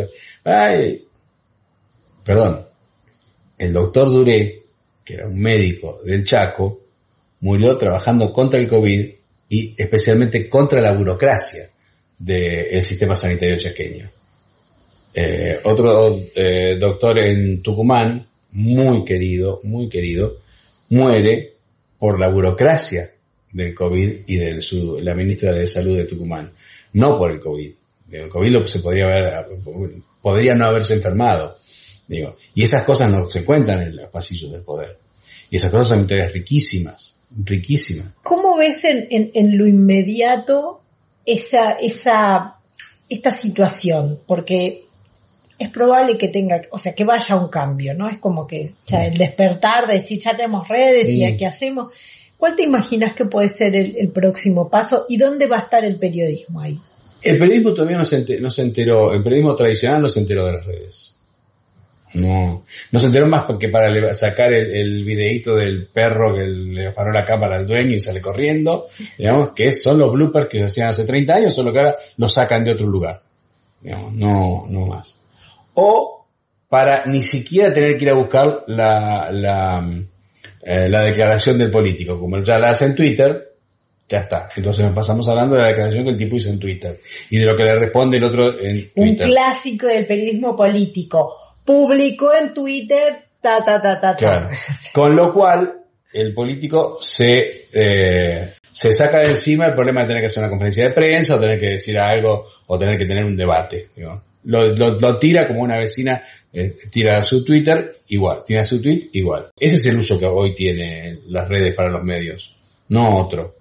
ay, 0.45 1.05
perdón, 2.25 2.65
el 3.59 3.71
doctor 3.71 4.11
Duré 4.11 4.63
que 5.05 5.13
era 5.13 5.29
un 5.29 5.39
médico 5.39 6.01
del 6.03 6.25
Chaco, 6.25 6.81
murió 7.41 7.77
trabajando 7.77 8.33
contra 8.33 8.59
el 8.59 8.67
COVID 8.67 9.11
y 9.51 9.75
especialmente 9.77 10.49
contra 10.49 10.81
la 10.81 10.93
burocracia 10.93 11.69
del 12.19 12.83
sistema 12.83 13.15
sanitario 13.15 13.59
chaqueño. 13.59 14.11
Eh, 15.13 15.61
otro 15.65 16.17
eh, 16.35 16.79
doctor 16.81 17.19
en 17.19 17.61
Tucumán, 17.61 18.27
muy 18.53 19.05
querido, 19.05 19.61
muy 19.65 19.91
querido, 19.91 20.39
muere 20.89 21.57
por 21.99 22.19
la 22.19 22.31
burocracia 22.31 23.11
del 23.57 23.75
COVID 23.75 24.21
y 24.27 24.37
de 24.37 24.61
la 25.03 25.15
ministra 25.15 25.55
de 25.55 25.67
Salud 25.67 25.97
de 25.97 26.05
Tucumán, 26.05 26.53
no 26.93 27.17
por 27.17 27.33
el 27.33 27.41
COVID. 27.41 27.73
El 28.11 28.29
COVID 28.29 28.65
se 28.67 28.81
podría 28.81 29.05
haber, 29.05 29.47
podría 30.21 30.55
no 30.55 30.67
haberse 30.67 30.95
enfermado. 30.95 31.57
Digo, 32.07 32.37
y 32.55 32.63
esas 32.63 32.85
cosas 32.85 33.11
no 33.11 33.31
se 33.31 33.45
cuentan 33.45 33.81
en 33.81 33.97
los 33.97 34.11
pasillos 34.11 34.53
del 34.53 34.61
poder. 34.61 34.99
Y 35.49 35.57
esas 35.57 35.71
cosas 35.71 35.89
son 35.89 36.01
historias 36.03 36.33
riquísimas, 36.35 37.15
riquísimas. 37.31 38.15
¿Cómo 38.23 38.59
ves 38.59 38.85
en, 38.85 39.09
en, 39.11 39.57
lo 39.57 39.67
inmediato 39.67 40.83
esa, 41.25 41.79
esa, 41.81 42.57
esta 43.09 43.31
situación? 43.31 44.21
Porque 44.27 44.85
es 45.59 45.71
probable 45.71 46.19
que 46.19 46.29
tenga, 46.29 46.61
o 46.71 46.79
sea, 46.79 46.93
que 46.93 47.05
vaya 47.05 47.37
un 47.37 47.49
cambio, 47.49 47.95
¿no? 47.95 48.11
Es 48.11 48.19
como 48.19 48.47
que 48.47 48.75
el 48.93 49.15
despertar 49.17 49.87
de 49.87 49.95
decir, 49.95 50.21
ya 50.21 50.37
tenemos 50.37 50.69
redes 50.69 51.09
y 51.09 51.25
aquí 51.25 51.47
hacemos. 51.47 51.95
¿Cuál 52.37 52.55
te 52.55 52.63
imaginas 52.63 53.15
que 53.15 53.25
puede 53.25 53.49
ser 53.49 53.75
el, 53.75 54.09
próximo 54.11 54.69
paso 54.69 55.07
y 55.09 55.17
dónde 55.17 55.47
va 55.47 55.57
a 55.57 55.61
estar 55.61 55.85
el 55.85 55.97
periodismo 55.97 56.61
ahí? 56.61 56.79
El 57.23 57.39
periodismo 57.39 57.73
todavía 57.73 57.97
no 57.97 58.05
se, 58.05 58.17
enteró, 58.63 59.13
el 59.13 59.23
periodismo 59.23 59.55
tradicional 59.55 60.03
no 60.03 60.09
se 60.09 60.21
enteró 60.21 60.47
de 60.47 60.53
las 60.53 60.67
redes. 60.67 61.13
No, 62.15 62.65
no 62.93 62.99
se 63.01 63.07
enteró 63.07 63.27
más 63.27 63.45
porque 63.47 63.69
para 63.69 64.13
sacar 64.15 64.53
el, 64.55 64.71
el 64.75 65.05
videíto 65.05 65.55
del 65.55 65.87
perro 65.87 66.35
que 66.35 66.45
le 66.45 66.93
paró 66.93 67.11
la 67.11 67.25
cámara 67.25 67.57
al 67.57 67.67
dueño 67.67 67.97
y 67.97 68.01
sale 68.01 68.21
corriendo, 68.21 68.87
digamos, 69.19 69.51
que 69.55 69.73
son 69.73 69.99
los 69.99 70.13
bloopers 70.13 70.49
que 70.49 70.59
se 70.59 70.65
hacían 70.65 70.89
hace 70.91 71.05
30 71.05 71.35
años, 71.35 71.55
solo 71.55 71.73
que 71.73 71.79
ahora 71.79 71.97
los 72.17 72.33
sacan 72.33 72.65
de 72.65 72.73
otro 72.73 72.87
lugar. 72.87 73.23
Digamos, 73.83 74.15
no, 74.15 74.67
no 74.69 74.87
más. 74.87 75.21
O 75.75 76.17
para 76.69 77.07
ni 77.07 77.23
siquiera 77.23 77.73
tener 77.73 77.97
que 77.97 78.05
ir 78.05 78.11
a 78.11 78.15
buscar 78.15 78.65
la, 78.67 79.81
eh, 80.63 80.89
la 80.89 81.03
declaración 81.03 81.59
del 81.59 81.71
político, 81.71 82.19
como 82.19 82.41
ya 82.43 82.59
la 82.59 82.71
hace 82.71 82.87
en 82.87 82.95
Twitter, 82.95 83.53
ya 84.09 84.19
está. 84.19 84.49
Entonces 84.57 84.85
nos 84.85 84.95
pasamos 84.95 85.29
hablando 85.29 85.57
de 85.57 85.63
la 85.63 85.69
declaración 85.69 86.05
que 86.05 86.11
el 86.11 86.17
tipo 86.17 86.37
hizo 86.37 86.49
en 86.49 86.59
Twitter 86.59 86.99
y 87.31 87.39
de 87.39 87.47
lo 87.47 87.57
que 87.57 87.65
le 87.65 87.75
responde 87.77 88.17
el 88.19 88.25
otro 88.25 88.59
en 88.61 88.91
Twitter. 88.93 89.27
Un 89.27 89.33
clásico 89.33 89.87
del 89.87 90.07
periodismo 90.07 90.57
político 90.57 91.35
publicó 91.65 92.33
en 92.35 92.55
Twitter, 92.55 93.25
ta, 93.41 93.65
ta, 93.65 93.81
ta, 93.81 94.01
ta, 94.01 94.15
Claro. 94.15 94.49
Con 94.93 95.17
lo 95.17 95.33
cual, 95.33 95.81
el 96.13 96.33
político 96.33 96.99
se, 97.01 97.69
eh, 97.73 98.55
se 98.71 98.93
saca 98.93 99.19
de 99.19 99.33
encima 99.33 99.67
el 99.67 99.75
problema 99.75 100.03
de 100.03 100.09
tener 100.09 100.23
que 100.23 100.27
hacer 100.29 100.43
una 100.43 100.51
conferencia 100.51 100.85
de 100.85 100.95
prensa 100.95 101.35
o 101.35 101.41
tener 101.41 101.59
que 101.59 101.71
decir 101.71 101.99
algo 101.99 102.47
o 102.67 102.79
tener 102.79 102.97
que 102.97 103.07
tener 103.07 103.25
un 103.25 103.37
debate. 103.37 103.89
Lo, 104.47 104.75
lo, 104.75 105.19
tira 105.19 105.47
como 105.47 105.63
una 105.63 105.77
vecina 105.77 106.23
eh, 106.53 106.77
tira 106.91 107.21
su 107.21 107.45
Twitter, 107.45 107.99
igual, 108.09 108.43
tira 108.47 108.65
su 108.65 108.81
tweet, 108.81 109.11
igual. 109.13 109.49
Ese 109.59 109.77
es 109.77 109.87
el 109.87 109.99
uso 109.99 110.19
que 110.19 110.27
hoy 110.27 110.55
tienen 110.55 111.21
las 111.29 111.49
redes 111.49 111.75
para 111.77 111.91
los 111.91 112.03
medios, 112.03 112.55
no 112.89 113.19
otro. 113.19 113.55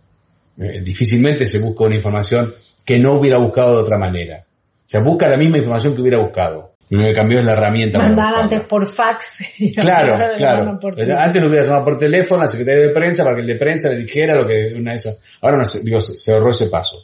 Eh, 0.57 0.81
difícilmente 0.81 1.45
se 1.45 1.59
busca 1.59 1.85
una 1.85 1.95
información 1.95 2.53
que 2.85 2.99
no 2.99 3.19
hubiera 3.19 3.39
buscado 3.39 3.75
de 3.75 3.81
otra 3.81 3.97
manera. 3.97 4.45
Se 4.85 4.99
busca 5.01 5.27
la 5.27 5.37
misma 5.37 5.57
información 5.57 5.95
que 5.95 6.01
hubiera 6.01 6.19
buscado. 6.19 6.75
Lo 6.89 7.03
que 7.03 7.13
cambió 7.13 7.39
es 7.39 7.45
la 7.45 7.53
herramienta. 7.53 7.97
Mandar 7.97 8.35
antes 8.35 8.61
por 8.67 8.87
fax. 8.93 9.39
claro, 9.81 10.15
claro. 10.37 10.79
antes 11.17 11.41
lo 11.41 11.49
hubiera 11.49 11.65
llamado 11.65 11.83
por 11.83 11.97
teléfono 11.97 12.43
al 12.43 12.49
secretario 12.49 12.87
de 12.87 12.93
prensa 12.93 13.23
para 13.23 13.35
que 13.35 13.41
el 13.41 13.47
de 13.47 13.55
prensa 13.55 13.89
le 13.89 13.97
dijera 13.97 14.35
lo 14.35 14.47
que 14.47 14.73
una 14.75 14.91
de 14.91 14.97
esas. 14.97 15.21
Ahora 15.41 15.57
no, 15.57 15.63
digo, 15.83 15.99
se, 15.99 16.31
ahorró 16.31 16.51
ese 16.51 16.67
paso. 16.67 16.97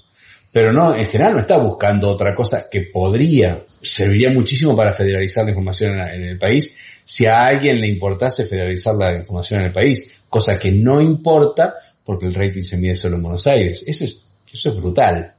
Pero 0.52 0.74
no, 0.74 0.96
en 0.96 1.08
general 1.08 1.34
no 1.34 1.40
está 1.42 1.58
buscando 1.58 2.10
otra 2.10 2.36
cosa 2.36 2.66
que 2.70 2.90
podría, 2.92 3.64
serviría 3.82 4.32
muchísimo 4.32 4.76
para 4.76 4.92
federalizar 4.92 5.46
la 5.46 5.52
información 5.52 5.98
en, 6.00 6.24
el 6.24 6.38
país 6.38 6.78
si 7.04 7.26
a 7.26 7.46
alguien 7.46 7.80
le 7.80 7.90
importase 7.90 8.46
federalizar 8.46 8.94
la 8.96 9.18
información 9.18 9.62
en 9.62 9.68
el 9.68 9.72
país, 9.72 10.12
cosa 10.30 10.60
que 10.60 10.72
no 10.72 11.02
importa 11.02 11.74
porque 12.04 12.26
el 12.26 12.34
rating 12.34 12.62
se 12.62 12.78
mide 12.78 12.96
solo 12.96 13.16
en 13.16 13.24
Buenos 13.24 13.48
Aires. 13.48 13.84
Eso 13.88 14.04
es, 14.04 14.24
eso 14.52 14.70
es 14.70 14.76
brutal. 14.76 15.34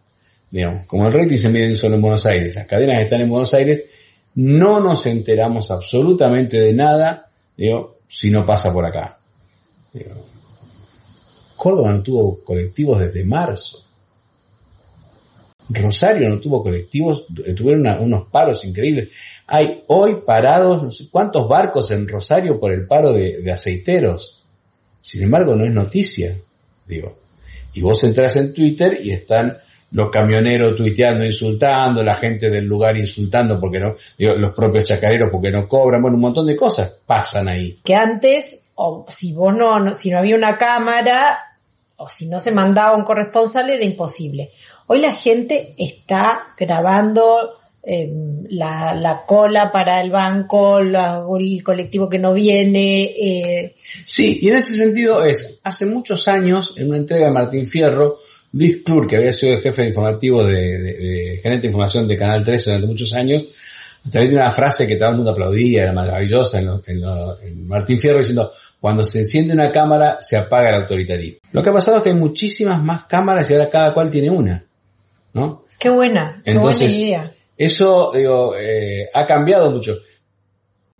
Digamos, 0.51 0.87
como 0.87 1.07
el 1.07 1.13
rating 1.13 1.37
se 1.37 1.49
mide 1.51 1.75
solo 1.75 1.97
en 1.97 2.03
Buenos 2.03 2.25
Aires, 2.27 2.55
las 2.55 2.67
cadenas 2.67 3.03
están 3.03 3.21
en 3.21 3.29
Buenos 3.29 3.53
Aires, 3.55 3.85
no 4.35 4.81
nos 4.81 5.05
enteramos 5.07 5.71
absolutamente 5.71 6.59
de 6.59 6.73
nada, 6.73 7.29
digo, 7.57 7.99
si 8.09 8.31
no 8.31 8.45
pasa 8.45 8.73
por 8.73 8.87
acá. 8.87 9.19
Córdoba 11.57 11.93
no 11.93 12.03
tuvo 12.03 12.43
colectivos 12.43 12.99
desde 13.01 13.25
marzo. 13.25 13.92
Rosario 15.69 16.29
no 16.29 16.41
tuvo 16.41 16.63
colectivos, 16.63 17.27
tuvieron 17.57 17.87
unos 18.01 18.29
paros 18.31 18.65
increíbles. 18.65 19.11
Hay 19.47 19.83
hoy 19.89 20.23
parados, 20.27 20.83
no 20.83 20.91
sé 20.91 21.05
cuántos 21.11 21.49
barcos 21.49 21.91
en 21.91 22.09
Rosario 22.09 22.59
por 22.59 22.73
el 22.73 22.87
paro 22.87 23.13
de, 23.13 23.51
aceiteros. 23.51 24.43
Sin 25.01 25.25
embargo, 25.25 25.55
no 25.57 25.65
es 25.65 25.73
noticia, 25.73 26.37
digo. 26.87 27.17
Y 27.75 27.81
vos 27.81 28.03
entras 28.05 28.37
en 28.37 28.53
Twitter 28.53 28.99
y 29.03 29.13
están 29.13 29.57
los 29.93 30.11
camioneros 30.11 30.77
tuiteando, 30.77 31.25
insultando, 31.25 32.03
la 32.03 32.15
gente 32.15 32.49
del 32.49 32.65
lugar 32.65 32.97
insultando 32.97 33.59
porque 33.61 33.79
no, 33.79 33.95
los 34.19 34.55
propios 34.55 34.85
chacareros 34.85 35.29
porque 35.31 35.51
no 35.51 35.69
cobran, 35.69 36.01
bueno, 36.01 36.17
un 36.17 36.23
montón 36.23 36.47
de 36.47 36.57
cosas 36.57 37.03
pasan 37.07 37.49
ahí. 37.49 37.79
Que 37.85 37.95
antes, 37.95 38.57
o 38.75 39.05
si 39.09 39.33
vos 39.33 39.55
no, 39.55 39.93
si 39.93 40.11
no 40.11 40.19
había 40.19 40.37
una 40.37 40.57
cámara, 40.57 41.53
o 42.03 42.09
si 42.09 42.27
no 42.27 42.41
se 42.41 42.51
mandaba 42.51 42.97
un 42.97 43.05
corresponsal 43.05 43.71
era 43.71 43.85
imposible. 43.85 44.51
Hoy 44.93 45.01
la 45.01 45.15
gente 45.15 45.75
está 45.79 46.49
grabando 46.55 47.55
em, 47.83 48.45
la, 48.51 49.23
cola 49.27 49.73
para 49.73 50.03
el 50.03 50.11
banco, 50.11 50.81
el 50.81 51.63
colectivo 51.65 52.11
que 52.11 52.19
no 52.19 52.35
viene. 52.35 53.05
Eh. 53.05 53.73
Sí, 54.05 54.41
y 54.43 54.51
en 54.51 54.57
ese 54.57 54.77
sentido 54.77 55.25
es, 55.25 55.61
hace 55.65 55.87
muchos 55.87 56.29
años, 56.29 56.75
en 56.77 56.89
una 56.89 56.99
entrega 56.99 57.29
de 57.29 57.33
Martín 57.33 57.65
Fierro, 57.65 58.19
Luis 58.53 58.83
Clur, 58.85 59.07
que 59.07 59.17
había 59.17 59.33
sido 59.33 59.55
el 59.55 59.63
jefe 59.63 59.81
de 59.81 59.89
informativo 59.89 60.45
de, 60.45 60.53
de, 60.53 61.41
gerente 61.43 61.63
de 61.63 61.69
información 61.69 62.07
de 62.07 62.19
Canal 62.19 62.43
13 62.45 62.65
durante 62.67 62.87
muchos 62.87 63.15
años, 63.15 63.45
también 64.03 64.29
tiene 64.29 64.45
una 64.45 64.51
frase 64.51 64.87
que 64.87 64.97
todo 64.97 65.09
el 65.09 65.17
mundo 65.17 65.31
aplaudía, 65.31 65.85
era 65.85 65.95
maravillosa 65.95 66.61
en, 66.61 66.69
en, 66.87 67.67
Martín 67.67 67.99
Fierro 67.99 68.19
diciendo, 68.19 68.53
cuando 68.79 69.05
se 69.05 69.21
enciende 69.21 69.55
una 69.55 69.71
cámara 69.71 70.17
se 70.21 70.37
apaga 70.37 70.69
el 70.69 70.83
autoritarismo. 70.83 71.39
Lo 71.51 71.63
que 71.63 71.71
ha 71.71 71.73
pasado 71.73 71.97
es 71.97 72.03
que 72.03 72.11
hay 72.11 72.17
muchísimas 72.17 72.83
más 72.83 73.05
cámaras 73.05 73.49
y 73.49 73.55
ahora 73.55 73.71
cada 73.71 73.95
cual 73.95 74.11
tiene 74.11 74.29
una, 74.29 74.63
¿no? 75.35 75.65
Qué 75.79 75.91
buena, 75.91 76.41
qué 76.45 76.55
buena 76.55 76.85
idea. 76.85 77.33
Eso, 77.57 78.13
digo, 78.15 78.57
eh, 78.57 79.09
ha 79.13 79.27
cambiado 79.27 79.71
mucho. 79.71 79.99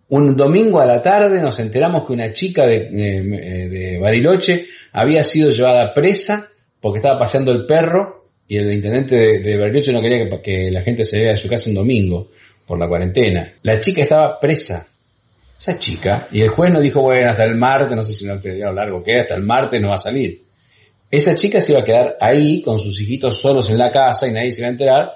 Un 0.09 0.35
domingo 0.35 0.79
a 0.79 0.85
la 0.85 1.01
tarde 1.01 1.41
nos 1.41 1.59
enteramos 1.59 2.05
que 2.05 2.13
una 2.13 2.31
chica 2.31 2.65
de, 2.65 2.89
de, 2.89 3.69
de 3.69 3.99
Bariloche 3.99 4.65
había 4.91 5.23
sido 5.23 5.49
llevada 5.49 5.93
presa 5.93 6.47
porque 6.79 6.99
estaba 6.99 7.17
paseando 7.17 7.51
el 7.51 7.65
perro 7.65 8.23
y 8.47 8.57
el 8.57 8.71
intendente 8.71 9.15
de, 9.15 9.39
de 9.39 9.93
no 9.93 10.01
quería 10.01 10.41
que, 10.41 10.69
la 10.69 10.81
gente 10.81 11.05
se 11.05 11.21
vea 11.21 11.31
de 11.31 11.37
su 11.37 11.47
casa 11.47 11.69
un 11.69 11.75
domingo 11.75 12.29
por 12.67 12.77
la 12.77 12.87
cuarentena. 12.87 13.53
La 13.63 13.79
chica 13.79 14.03
estaba 14.03 14.39
presa. 14.39 14.87
Esa 15.57 15.77
chica, 15.79 16.27
y 16.31 16.41
el 16.41 16.49
juez 16.49 16.73
no 16.73 16.81
dijo, 16.81 17.01
bueno, 17.01 17.29
hasta 17.29 17.45
el 17.45 17.55
martes, 17.55 17.95
no 17.95 18.03
sé 18.03 18.11
si 18.11 18.25
no 18.25 18.37
te 18.39 18.53
largo 18.57 19.01
que 19.01 19.21
hasta 19.21 19.35
el 19.35 19.43
martes 19.43 19.79
no 19.79 19.89
va 19.89 19.95
a 19.95 19.99
salir. 19.99 20.41
Esa 21.13 21.35
chica 21.35 21.61
se 21.61 21.73
iba 21.73 21.81
a 21.81 21.85
quedar 21.85 22.17
ahí 22.19 22.63
con 22.63 22.79
sus 22.79 22.99
hijitos 22.99 23.39
solos 23.39 23.69
en 23.69 23.77
la 23.77 23.91
casa 23.91 24.27
y 24.27 24.31
nadie 24.31 24.51
se 24.51 24.61
iba 24.61 24.67
a 24.69 24.71
enterar, 24.71 25.11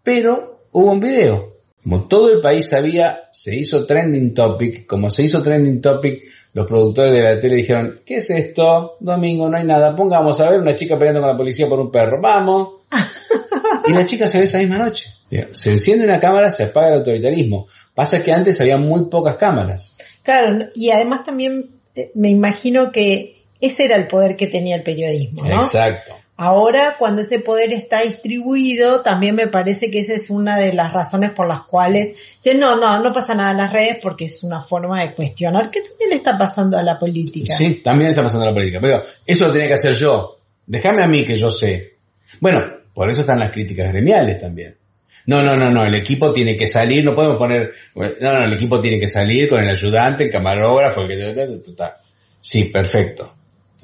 pero 0.00 0.60
hubo 0.70 0.92
un 0.92 1.00
video. 1.00 1.54
Como 1.82 2.06
todo 2.06 2.30
el 2.30 2.40
país 2.40 2.68
sabía, 2.70 3.22
se 3.32 3.56
hizo 3.56 3.84
trending 3.84 4.32
topic. 4.32 4.86
Como 4.86 5.10
se 5.10 5.24
hizo 5.24 5.42
trending 5.42 5.80
topic, 5.80 6.22
los 6.52 6.64
productores 6.64 7.12
de 7.12 7.22
la 7.22 7.40
tele 7.40 7.56
dijeron, 7.56 8.02
¿qué 8.06 8.18
es 8.18 8.30
esto? 8.30 8.98
Domingo, 9.00 9.48
no 9.48 9.56
hay 9.56 9.64
nada. 9.64 9.96
Pongamos 9.96 10.40
a 10.40 10.48
ver 10.48 10.60
una 10.60 10.76
chica 10.76 10.96
peleando 10.96 11.22
con 11.22 11.30
la 11.30 11.36
policía 11.36 11.68
por 11.68 11.80
un 11.80 11.90
perro. 11.90 12.20
Vamos. 12.22 12.86
y 13.88 13.92
la 13.92 14.04
chica 14.04 14.28
se 14.28 14.38
ve 14.38 14.44
esa 14.44 14.58
misma 14.58 14.78
noche. 14.78 15.08
Se 15.50 15.72
enciende 15.72 16.04
una 16.04 16.20
cámara, 16.20 16.52
se 16.52 16.66
apaga 16.66 16.90
el 16.90 16.98
autoritarismo. 16.98 17.66
Pasa 17.92 18.22
que 18.22 18.30
antes 18.30 18.60
había 18.60 18.78
muy 18.78 19.06
pocas 19.10 19.36
cámaras. 19.38 19.96
Claro, 20.22 20.66
y 20.76 20.90
además 20.90 21.24
también 21.24 21.70
eh, 21.96 22.12
me 22.14 22.30
imagino 22.30 22.92
que 22.92 23.35
ese 23.60 23.84
era 23.84 23.96
el 23.96 24.06
poder 24.06 24.36
que 24.36 24.46
tenía 24.46 24.76
el 24.76 24.82
periodismo, 24.82 25.44
¿no? 25.44 25.56
Exacto. 25.56 26.14
Ahora, 26.38 26.96
cuando 26.98 27.22
ese 27.22 27.38
poder 27.38 27.72
está 27.72 28.02
distribuido, 28.02 29.00
también 29.00 29.34
me 29.34 29.48
parece 29.48 29.90
que 29.90 30.00
esa 30.00 30.12
es 30.12 30.28
una 30.28 30.58
de 30.58 30.70
las 30.72 30.92
razones 30.92 31.30
por 31.30 31.48
las 31.48 31.62
cuales, 31.62 32.14
no, 32.58 32.76
no, 32.76 33.02
no 33.02 33.12
pasa 33.12 33.34
nada 33.34 33.52
en 33.52 33.56
las 33.56 33.72
redes 33.72 33.98
porque 34.02 34.26
es 34.26 34.44
una 34.44 34.60
forma 34.60 35.02
de 35.02 35.14
cuestionar 35.14 35.70
que 35.70 35.80
también 35.80 36.10
le 36.10 36.16
está 36.16 36.36
pasando 36.36 36.76
a 36.76 36.82
la 36.82 36.98
política. 36.98 37.54
Sí, 37.54 37.80
también 37.82 38.10
está 38.10 38.22
pasando 38.22 38.44
a 38.44 38.50
la 38.50 38.54
política. 38.54 38.80
Pero 38.82 39.02
eso 39.24 39.46
lo 39.46 39.52
tenía 39.52 39.68
que 39.68 39.74
hacer 39.74 39.94
yo. 39.94 40.36
Déjame 40.66 41.02
a 41.02 41.08
mí 41.08 41.24
que 41.24 41.36
yo 41.36 41.50
sé. 41.50 41.94
Bueno, 42.38 42.60
por 42.92 43.10
eso 43.10 43.20
están 43.20 43.38
las 43.38 43.50
críticas 43.50 43.88
gremiales 43.88 44.38
también. 44.38 44.76
No, 45.26 45.42
no, 45.42 45.56
no, 45.56 45.70
no, 45.70 45.84
el 45.84 45.94
equipo 45.94 46.32
tiene 46.32 46.54
que 46.54 46.66
salir, 46.66 47.02
no 47.02 47.14
podemos 47.14 47.36
poner, 47.36 47.72
no, 47.94 48.32
no, 48.32 48.44
el 48.44 48.52
equipo 48.52 48.78
tiene 48.78 49.00
que 49.00 49.08
salir 49.08 49.48
con 49.48 49.60
el 49.60 49.70
ayudante, 49.70 50.24
el 50.24 50.30
camarógrafo, 50.30 51.00
el 51.00 51.08
que, 51.08 51.60
Sí, 52.40 52.66
perfecto. 52.66 53.35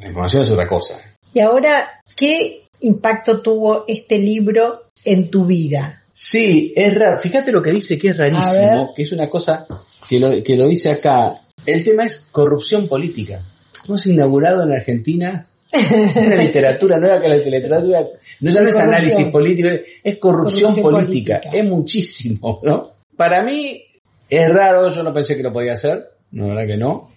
La 0.03 0.09
información 0.09 0.43
es 0.43 0.51
otra 0.51 0.67
cosa. 0.67 1.01
Y 1.33 1.41
ahora, 1.41 2.03
¿qué 2.17 2.65
impacto 2.81 3.41
tuvo 3.41 3.85
este 3.87 4.19
libro 4.19 4.83
en 5.05 5.31
tu 5.31 5.47
vida? 5.47 6.03
Sí, 6.13 6.73
es 6.77 6.95
raro. 6.95 7.19
Fíjate 7.19 7.53
lo 7.53 7.63
que 7.63 7.71
dice 7.71 7.99
que 7.99 8.09
es 8.09 8.19
rarísimo, 8.19 8.93
que 8.95 9.03
es 9.03 9.13
una 9.13 9.31
cosa 9.31 9.67
que 10.09 10.19
lo, 10.19 10.43
que 10.43 10.57
lo 10.57 10.69
dice 10.69 10.91
acá. 10.91 11.35
El 11.65 11.85
tema 11.85 12.05
es 12.05 12.29
corrupción 12.31 12.89
política. 12.89 13.41
Hemos 13.87 14.07
inaugurado 14.07 14.65
en 14.65 14.73
Argentina 14.73 15.47
una 15.73 16.37
literatura 16.43 16.99
nueva 16.99 17.21
que 17.21 17.29
la 17.29 17.37
literatura 17.37 18.05
no 18.41 18.51
ya 18.51 18.61
no 18.61 18.69
es 18.69 18.77
análisis 18.77 19.29
político, 19.29 19.69
es 20.03 20.19
corrupción, 20.19 20.75
política. 20.83 21.41
es 21.53 21.65
muchísimo, 21.65 22.61
¿no? 22.63 22.91
Para 23.17 23.43
mí 23.43 23.83
es 24.29 24.51
raro, 24.51 24.89
yo 24.89 25.03
no 25.03 25.13
pensé 25.13 25.37
que 25.37 25.43
lo 25.43 25.53
podía 25.53 25.73
hacer, 25.73 26.03
no, 26.33 26.49
verdad 26.49 26.67
que 26.67 26.77
no. 26.77 27.12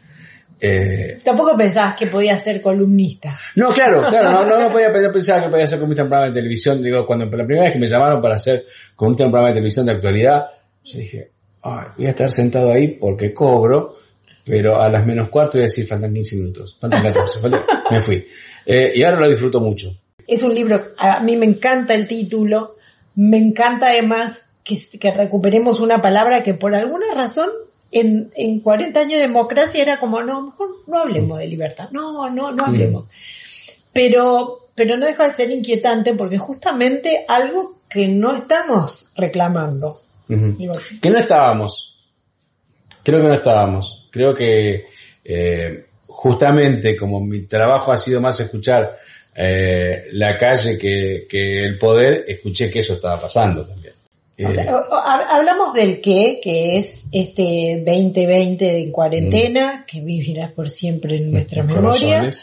Eh, 0.60 1.20
Tampoco 1.24 1.56
pensabas 1.58 1.96
que 1.96 2.08
podía 2.08 2.38
ser 2.38 2.62
columnista. 2.62 3.38
No, 3.56 3.70
claro, 3.70 4.04
claro, 4.10 4.32
no, 4.32 4.46
no, 4.46 4.60
no 4.60 4.72
podía 4.72 4.92
pensar 5.12 5.44
que 5.44 5.50
podía 5.50 5.68
ser 5.68 5.80
columnista 5.80 6.02
en 6.02 6.06
un 6.06 6.10
programa 6.10 6.34
de 6.34 6.40
televisión. 6.40 6.82
Digo, 6.82 7.06
cuando 7.06 7.26
la 7.26 7.32
primera 7.32 7.64
vez 7.64 7.74
que 7.74 7.80
me 7.80 7.88
llamaron 7.88 8.22
para 8.22 8.36
hacer 8.36 8.64
columnista 8.96 9.24
en 9.24 9.28
un 9.28 9.32
programa 9.32 9.50
de 9.50 9.54
televisión 9.56 9.86
de 9.86 9.92
actualidad, 9.92 10.46
yo 10.84 11.00
dije, 11.00 11.30
Ay, 11.68 11.88
voy 11.98 12.06
a 12.06 12.10
estar 12.12 12.30
sentado 12.30 12.72
ahí 12.72 12.90
porque 12.90 13.34
cobro, 13.34 13.96
pero 14.46 14.80
a 14.80 14.88
las 14.88 15.04
menos 15.04 15.30
cuarto 15.30 15.54
voy 15.54 15.64
a 15.64 15.64
decir, 15.64 15.88
faltan 15.88 16.14
15 16.14 16.36
minutos, 16.36 16.78
faltan 16.80 17.02
14, 17.02 17.40
faltan... 17.40 17.62
me 17.92 18.02
fui. 18.04 18.24
Eh, 18.68 18.92
y 18.94 19.02
ahora 19.02 19.22
lo 19.22 19.28
disfruto 19.28 19.60
mucho. 19.60 19.90
Es 20.28 20.44
un 20.44 20.54
libro, 20.54 20.80
a 21.00 21.22
mí 21.22 21.36
me 21.36 21.48
encanta 21.48 21.96
el 21.96 22.08
título, 22.08 22.76
me 23.16 23.38
encanta 23.38 23.88
además 23.88 24.44
que, 24.64 24.78
que 25.00 25.12
recuperemos 25.12 25.80
una 25.80 26.02
palabra 26.02 26.44
que 26.44 26.54
por 26.54 26.76
alguna 26.76 27.16
razón 27.16 27.50
en, 27.96 28.30
en 28.36 28.60
40 28.60 29.00
años 29.00 29.14
de 29.14 29.28
democracia 29.28 29.82
era 29.82 30.00
como, 30.00 30.22
no, 30.22 30.42
mejor 30.42 30.68
no 30.86 31.00
hablemos 31.00 31.40
de 31.40 31.48
libertad, 31.48 31.90
no, 31.92 32.30
no, 32.30 32.52
no 32.52 32.66
hablemos. 32.66 33.08
Pero, 33.94 34.68
pero 34.76 34.98
no 34.98 35.06
deja 35.06 35.30
de 35.30 35.36
ser 35.36 35.50
inquietante 35.50 36.14
porque 36.14 36.38
justamente 36.38 37.24
algo 37.26 37.78
que 37.90 38.06
no 38.10 38.36
estamos 38.36 39.10
reclamando. 39.16 40.02
Que 40.28 41.10
no 41.10 41.20
estábamos. 41.20 41.98
Creo 43.02 43.22
que 43.22 43.28
no 43.28 43.34
estábamos. 43.36 44.10
Creo 44.12 44.34
que 44.36 44.88
eh, 45.24 45.86
justamente 46.06 46.98
como 46.98 47.22
mi 47.22 47.46
trabajo 47.46 47.94
ha 47.94 47.98
sido 47.98 48.20
más 48.20 48.38
escuchar 48.42 48.98
eh, 49.34 50.08
la 50.12 50.38
calle 50.38 50.78
que, 50.78 51.26
que, 51.30 51.62
el 51.64 51.78
poder, 51.78 52.26
escuché 52.28 52.70
que 52.70 52.80
eso 52.80 52.96
estaba 52.96 53.22
pasando 53.22 53.66
también. 53.66 53.94
Eh, 54.38 54.54
hablamos 54.68 55.74
del 55.74 56.02
qué, 56.02 56.40
que 56.44 56.78
es 56.78 56.98
este 57.12 57.84
2020 57.86 58.66
de 58.66 58.92
cuarentena, 58.92 59.78
mm. 59.78 59.86
que 59.86 60.02
vivirá 60.02 60.52
por 60.54 60.70
siempre 60.70 61.18
en 61.18 61.32
nuestra 61.32 61.64
memoria. 61.64 62.30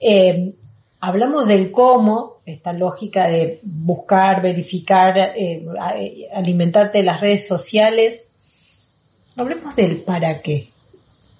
Eh, 0.00 0.52
hablamos 1.00 1.46
del 1.46 1.70
cómo, 1.70 2.38
esta 2.46 2.72
lógica 2.72 3.28
de 3.28 3.60
buscar, 3.62 4.42
verificar, 4.42 5.16
eh, 5.36 5.64
alimentarte 6.32 6.98
de 6.98 7.04
las 7.04 7.20
redes 7.20 7.46
sociales. 7.46 8.24
Hablemos 9.36 9.76
del 9.76 9.98
para 9.98 10.40
qué. 10.40 10.68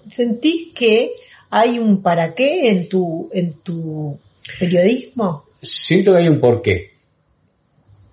¿Sentís 0.09 0.73
que 0.73 1.11
hay 1.49 1.79
un 1.79 2.01
para 2.01 2.33
qué 2.35 2.69
en 2.69 2.87
tu, 2.87 3.29
en 3.33 3.53
tu 3.61 4.17
periodismo? 4.59 5.45
Siento 5.61 6.11
que 6.11 6.17
hay 6.19 6.27
un 6.27 6.39
por 6.39 6.61
qué. 6.61 6.91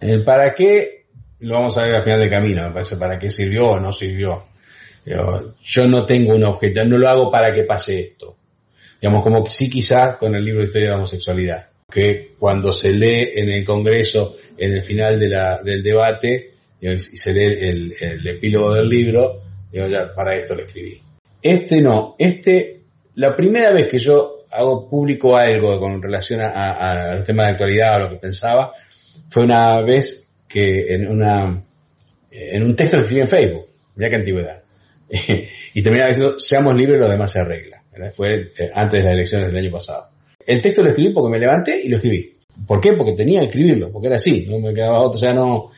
El 0.00 0.24
para 0.24 0.54
qué 0.54 1.05
lo 1.40 1.54
vamos 1.54 1.76
a 1.76 1.82
ver 1.82 1.96
al 1.96 2.02
final 2.02 2.20
del 2.20 2.30
camino, 2.30 2.62
me 2.66 2.72
parece, 2.72 2.96
para 2.96 3.18
qué 3.18 3.30
sirvió 3.30 3.68
o 3.68 3.80
no 3.80 3.92
sirvió. 3.92 4.44
Yo 5.62 5.86
no 5.86 6.04
tengo 6.04 6.34
un 6.34 6.44
objeto, 6.44 6.84
no 6.84 6.98
lo 6.98 7.08
hago 7.08 7.30
para 7.30 7.52
que 7.52 7.62
pase 7.62 8.00
esto. 8.00 8.36
Digamos, 9.00 9.22
como 9.22 9.46
sí 9.46 9.70
quizás 9.70 10.16
con 10.16 10.34
el 10.34 10.44
libro 10.44 10.60
de 10.60 10.66
historia 10.66 10.86
de 10.86 10.90
la 10.92 10.96
homosexualidad, 10.96 11.68
que 11.90 12.32
cuando 12.38 12.72
se 12.72 12.92
lee 12.92 13.32
en 13.36 13.50
el 13.50 13.64
Congreso, 13.64 14.36
en 14.56 14.72
el 14.72 14.82
final 14.82 15.18
de 15.18 15.28
la, 15.28 15.60
del 15.62 15.82
debate, 15.82 16.52
y 16.80 16.98
se 16.98 17.32
lee 17.32 17.68
el, 17.68 17.94
el 18.00 18.26
epílogo 18.26 18.74
del 18.74 18.88
libro, 18.88 19.42
digo, 19.70 19.86
ya, 19.86 20.12
para 20.14 20.34
esto 20.34 20.54
lo 20.54 20.64
escribí. 20.64 20.98
Este 21.42 21.80
no, 21.80 22.16
este, 22.18 22.80
la 23.16 23.36
primera 23.36 23.70
vez 23.70 23.86
que 23.88 23.98
yo 23.98 24.38
hago 24.50 24.88
público 24.88 25.36
algo 25.36 25.78
con 25.78 26.02
relación 26.02 26.40
a, 26.40 26.48
a, 26.48 27.12
a 27.12 27.24
tema 27.24 27.44
de 27.44 27.50
actualidad, 27.50 27.94
a 27.94 28.00
lo 28.00 28.10
que 28.10 28.16
pensaba, 28.16 28.72
fue 29.28 29.44
una 29.44 29.80
vez 29.82 30.25
que 30.48 30.94
en 30.94 31.08
una 31.08 31.62
en 32.30 32.62
un 32.62 32.76
texto 32.76 32.96
que 32.96 33.02
escribí 33.02 33.20
en 33.22 33.28
Facebook, 33.28 33.66
ya 33.96 34.08
que 34.08 34.16
antigüedad. 34.16 34.62
y 35.74 35.82
terminaba 35.82 36.08
diciendo, 36.08 36.38
seamos 36.38 36.74
libres, 36.74 36.98
lo 36.98 37.08
demás 37.08 37.30
se 37.30 37.40
arregla. 37.40 37.82
Fue 38.14 38.50
eh, 38.58 38.70
antes 38.74 38.98
de 38.98 39.04
las 39.04 39.12
elecciones 39.12 39.48
del 39.48 39.56
año 39.56 39.70
pasado. 39.72 40.08
El 40.46 40.60
texto 40.60 40.82
lo 40.82 40.90
escribí 40.90 41.12
porque 41.12 41.30
me 41.30 41.38
levanté 41.38 41.80
y 41.82 41.88
lo 41.88 41.96
escribí. 41.96 42.34
¿Por 42.66 42.80
qué? 42.80 42.92
Porque 42.92 43.12
tenía 43.12 43.40
que 43.40 43.46
escribirlo, 43.46 43.90
porque 43.90 44.06
era 44.06 44.16
así, 44.16 44.46
no 44.48 44.58
me 44.58 44.74
quedaba 44.74 45.00
otro, 45.00 45.18
sea, 45.18 45.32
no... 45.32 45.70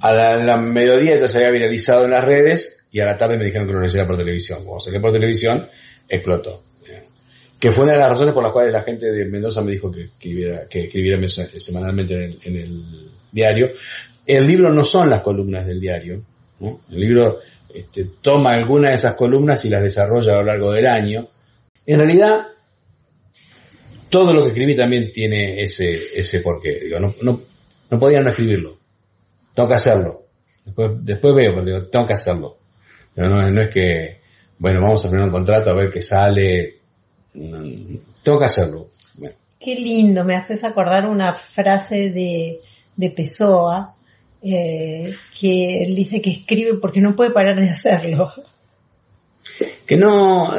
A 0.00 0.14
la, 0.14 0.56
mediodía 0.56 1.14
ya 1.14 1.28
se 1.28 1.38
había 1.38 1.50
viralizado 1.50 2.04
en 2.06 2.12
las 2.12 2.24
redes 2.24 2.88
y 2.90 3.00
a 3.00 3.04
la 3.04 3.18
tarde 3.18 3.36
me 3.36 3.44
dijeron 3.44 3.66
que 3.66 3.74
lo 3.74 3.82
leyera 3.82 4.06
por 4.06 4.16
televisión. 4.16 4.64
Cuando 4.64 4.80
salió 4.80 4.98
por 4.98 5.12
televisión, 5.12 5.68
explotó. 6.08 6.62
Que 7.58 7.70
fue 7.70 7.84
una 7.84 7.92
de 7.92 7.98
las 7.98 8.08
razones 8.08 8.32
por 8.32 8.42
las 8.42 8.52
cuales 8.52 8.72
la 8.72 8.82
gente 8.82 9.12
de 9.12 9.26
Mendoza 9.26 9.60
me 9.60 9.72
dijo 9.72 9.90
que 9.92 10.04
escribiera, 10.04 10.66
que 10.66 10.84
escribiera 10.84 11.20
semanalmente 11.28 12.14
en 12.14 12.22
el, 12.22 12.38
en 12.44 12.56
el 12.56 12.84
diario, 13.30 13.72
el 14.26 14.46
libro 14.46 14.72
no 14.72 14.84
son 14.84 15.10
las 15.10 15.20
columnas 15.20 15.66
del 15.66 15.80
diario. 15.80 16.22
El 16.60 17.00
libro 17.00 17.38
este, 17.74 18.06
toma 18.20 18.52
algunas 18.52 18.90
de 18.90 18.96
esas 18.96 19.14
columnas 19.14 19.64
y 19.64 19.70
las 19.70 19.82
desarrolla 19.82 20.32
a 20.32 20.36
lo 20.36 20.44
largo 20.44 20.72
del 20.72 20.86
año. 20.86 21.28
En 21.86 21.98
realidad, 21.98 22.46
todo 24.08 24.32
lo 24.32 24.42
que 24.42 24.48
escribí 24.48 24.76
también 24.76 25.10
tiene 25.12 25.62
ese, 25.62 25.90
ese 26.14 26.40
porqué. 26.40 26.80
Digo, 26.84 26.98
no, 26.98 27.14
no, 27.22 27.40
no 27.90 27.98
podía 27.98 28.20
no 28.20 28.30
escribirlo. 28.30 28.76
Tengo 29.54 29.68
que 29.68 29.74
hacerlo. 29.74 30.22
Después, 30.64 30.90
después 31.02 31.34
veo, 31.34 31.54
pero 31.54 31.88
tengo 31.88 32.06
que 32.06 32.14
hacerlo. 32.14 32.56
no, 33.16 33.60
es 33.60 33.70
que, 33.74 34.18
bueno, 34.58 34.80
vamos 34.82 35.04
a 35.04 35.08
poner 35.08 35.24
un 35.24 35.32
contrato 35.32 35.70
a 35.70 35.74
ver 35.74 35.90
qué 35.90 36.00
sale. 36.00 36.76
Tengo 37.32 38.38
que 38.38 38.44
hacerlo. 38.44 38.86
Qué 39.58 39.74
lindo, 39.74 40.24
me 40.24 40.36
haces 40.36 40.64
acordar 40.64 41.06
una 41.06 41.34
frase 41.34 42.10
de, 42.10 42.60
de 42.96 43.10
Pessoa, 43.10 43.94
eh, 44.42 45.14
que 45.38 45.84
él 45.84 45.94
dice 45.94 46.20
que 46.20 46.30
escribe 46.30 46.74
porque 46.74 47.00
no 47.00 47.14
puede 47.14 47.30
parar 47.30 47.58
de 47.58 47.68
hacerlo. 47.68 48.32
Que 49.86 49.96
no, 49.96 50.50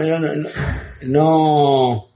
no, 1.03 2.07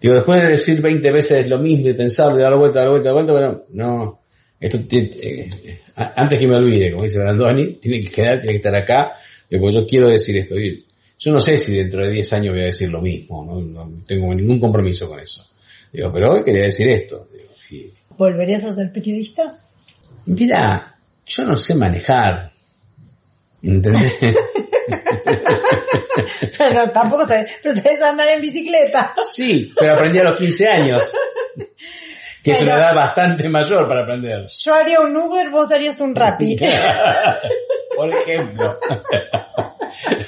digo, 0.00 0.14
después 0.14 0.42
de 0.42 0.48
decir 0.48 0.80
20 0.80 1.10
veces 1.10 1.48
lo 1.48 1.58
mismo 1.58 1.88
y 1.88 1.94
pensar, 1.94 2.34
de 2.34 2.42
dar 2.42 2.56
vuelta, 2.56 2.80
dar 2.80 2.90
vuelta, 2.90 3.08
dar 3.08 3.14
vuelta, 3.14 3.32
bueno, 3.32 3.62
no, 3.70 4.20
esto 4.60 4.78
eh, 4.90 5.48
antes 5.96 6.38
que 6.38 6.46
me 6.46 6.56
olvide, 6.56 6.92
como 6.92 7.04
dice 7.04 7.18
Brandoni, 7.18 7.74
tiene 7.74 8.04
que 8.04 8.10
quedar, 8.10 8.40
tiene 8.40 8.52
que 8.52 8.56
estar 8.56 8.74
acá, 8.76 9.12
porque 9.50 9.72
yo 9.72 9.86
quiero 9.86 10.08
decir 10.08 10.36
esto. 10.36 10.54
Yo 11.18 11.32
no 11.32 11.40
sé 11.40 11.56
si 11.56 11.76
dentro 11.76 12.04
de 12.04 12.10
10 12.10 12.32
años 12.34 12.54
voy 12.54 12.62
a 12.62 12.66
decir 12.66 12.90
lo 12.90 13.00
mismo, 13.00 13.44
no, 13.44 13.92
tengo 14.06 14.34
ningún 14.34 14.60
compromiso 14.60 15.08
con 15.08 15.18
eso. 15.18 15.44
Digo, 15.92 16.10
pero 16.12 16.32
hoy 16.32 16.44
quería 16.44 16.64
decir 16.64 16.88
esto. 16.88 17.28
¿Volverías 18.16 18.64
a 18.64 18.74
ser 18.74 18.92
periodista? 18.92 19.58
Mira, 20.26 20.94
yo 21.26 21.44
no 21.44 21.56
sé 21.56 21.74
manejar. 21.74 22.52
¿Entendés? 23.62 24.14
pero 26.58 26.90
tampoco 26.90 27.26
sabes, 27.26 27.52
pero 27.62 27.76
sabes 27.76 28.02
andar 28.02 28.28
en 28.28 28.40
bicicleta. 28.40 29.14
Sí, 29.28 29.72
pero 29.78 29.92
aprendí 29.92 30.18
a 30.18 30.24
los 30.24 30.38
15 30.38 30.68
años. 30.68 31.12
Que 32.42 32.52
es 32.52 32.60
una 32.60 32.74
edad 32.74 32.94
bastante 32.94 33.48
mayor 33.48 33.86
para 33.86 34.02
aprender. 34.02 34.46
Yo 34.48 34.74
haría 34.74 35.00
un 35.00 35.16
Uber, 35.16 35.48
vos 35.50 35.72
harías 35.72 36.00
un 36.00 36.14
Rappi. 36.14 36.56
Por 37.96 38.12
ejemplo. 38.12 38.78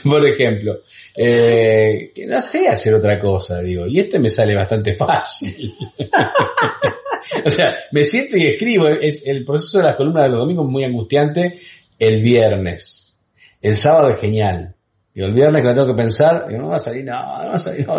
Por 0.04 0.26
ejemplo. 0.26 0.80
Eh, 1.16 2.12
que 2.14 2.26
no 2.26 2.40
sé 2.40 2.68
hacer 2.68 2.94
otra 2.94 3.18
cosa, 3.18 3.61
digo. 3.61 3.87
Y 3.88 3.98
este 3.98 4.20
me 4.20 4.28
sale 4.28 4.54
bastante 4.54 4.94
fácil. 4.94 5.74
o 7.44 7.50
sea, 7.50 7.74
me 7.92 8.04
siento 8.04 8.37
y 8.37 8.46
escribo. 8.46 8.88
Es 8.88 9.26
el 9.26 9.44
proceso 9.44 9.78
de 9.78 9.84
las 9.84 9.96
columnas 9.96 10.24
de 10.24 10.30
los 10.30 10.40
domingos 10.40 10.68
muy 10.68 10.84
angustiante. 10.84 11.60
El 11.98 12.22
viernes. 12.22 13.16
El 13.60 13.76
sábado 13.76 14.10
es 14.10 14.20
genial. 14.20 14.74
Y 15.14 15.22
el 15.22 15.32
viernes 15.32 15.62
que 15.62 15.68
la 15.68 15.74
tengo 15.74 15.87
que 15.87 16.02
pensar, 16.02 16.48
digo, 16.48 16.62
no 16.62 16.68
va 16.70 16.76
a 16.76 16.80
salir, 16.80 17.04
no, 17.04 17.12
no 17.12 17.48
va 17.50 17.54
a 17.54 17.58
salir, 17.58 17.87
no. 17.87 17.94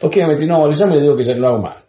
¿Por 0.00 0.10
qué 0.10 0.20
me 0.20 0.34
metí? 0.34 0.46
No, 0.46 0.70
ya 0.70 0.86
me 0.86 1.00
digo 1.00 1.16
que 1.16 1.24
ya 1.24 1.34
no 1.34 1.40
lo 1.40 1.48
hago 1.48 1.58
más. 1.58 1.84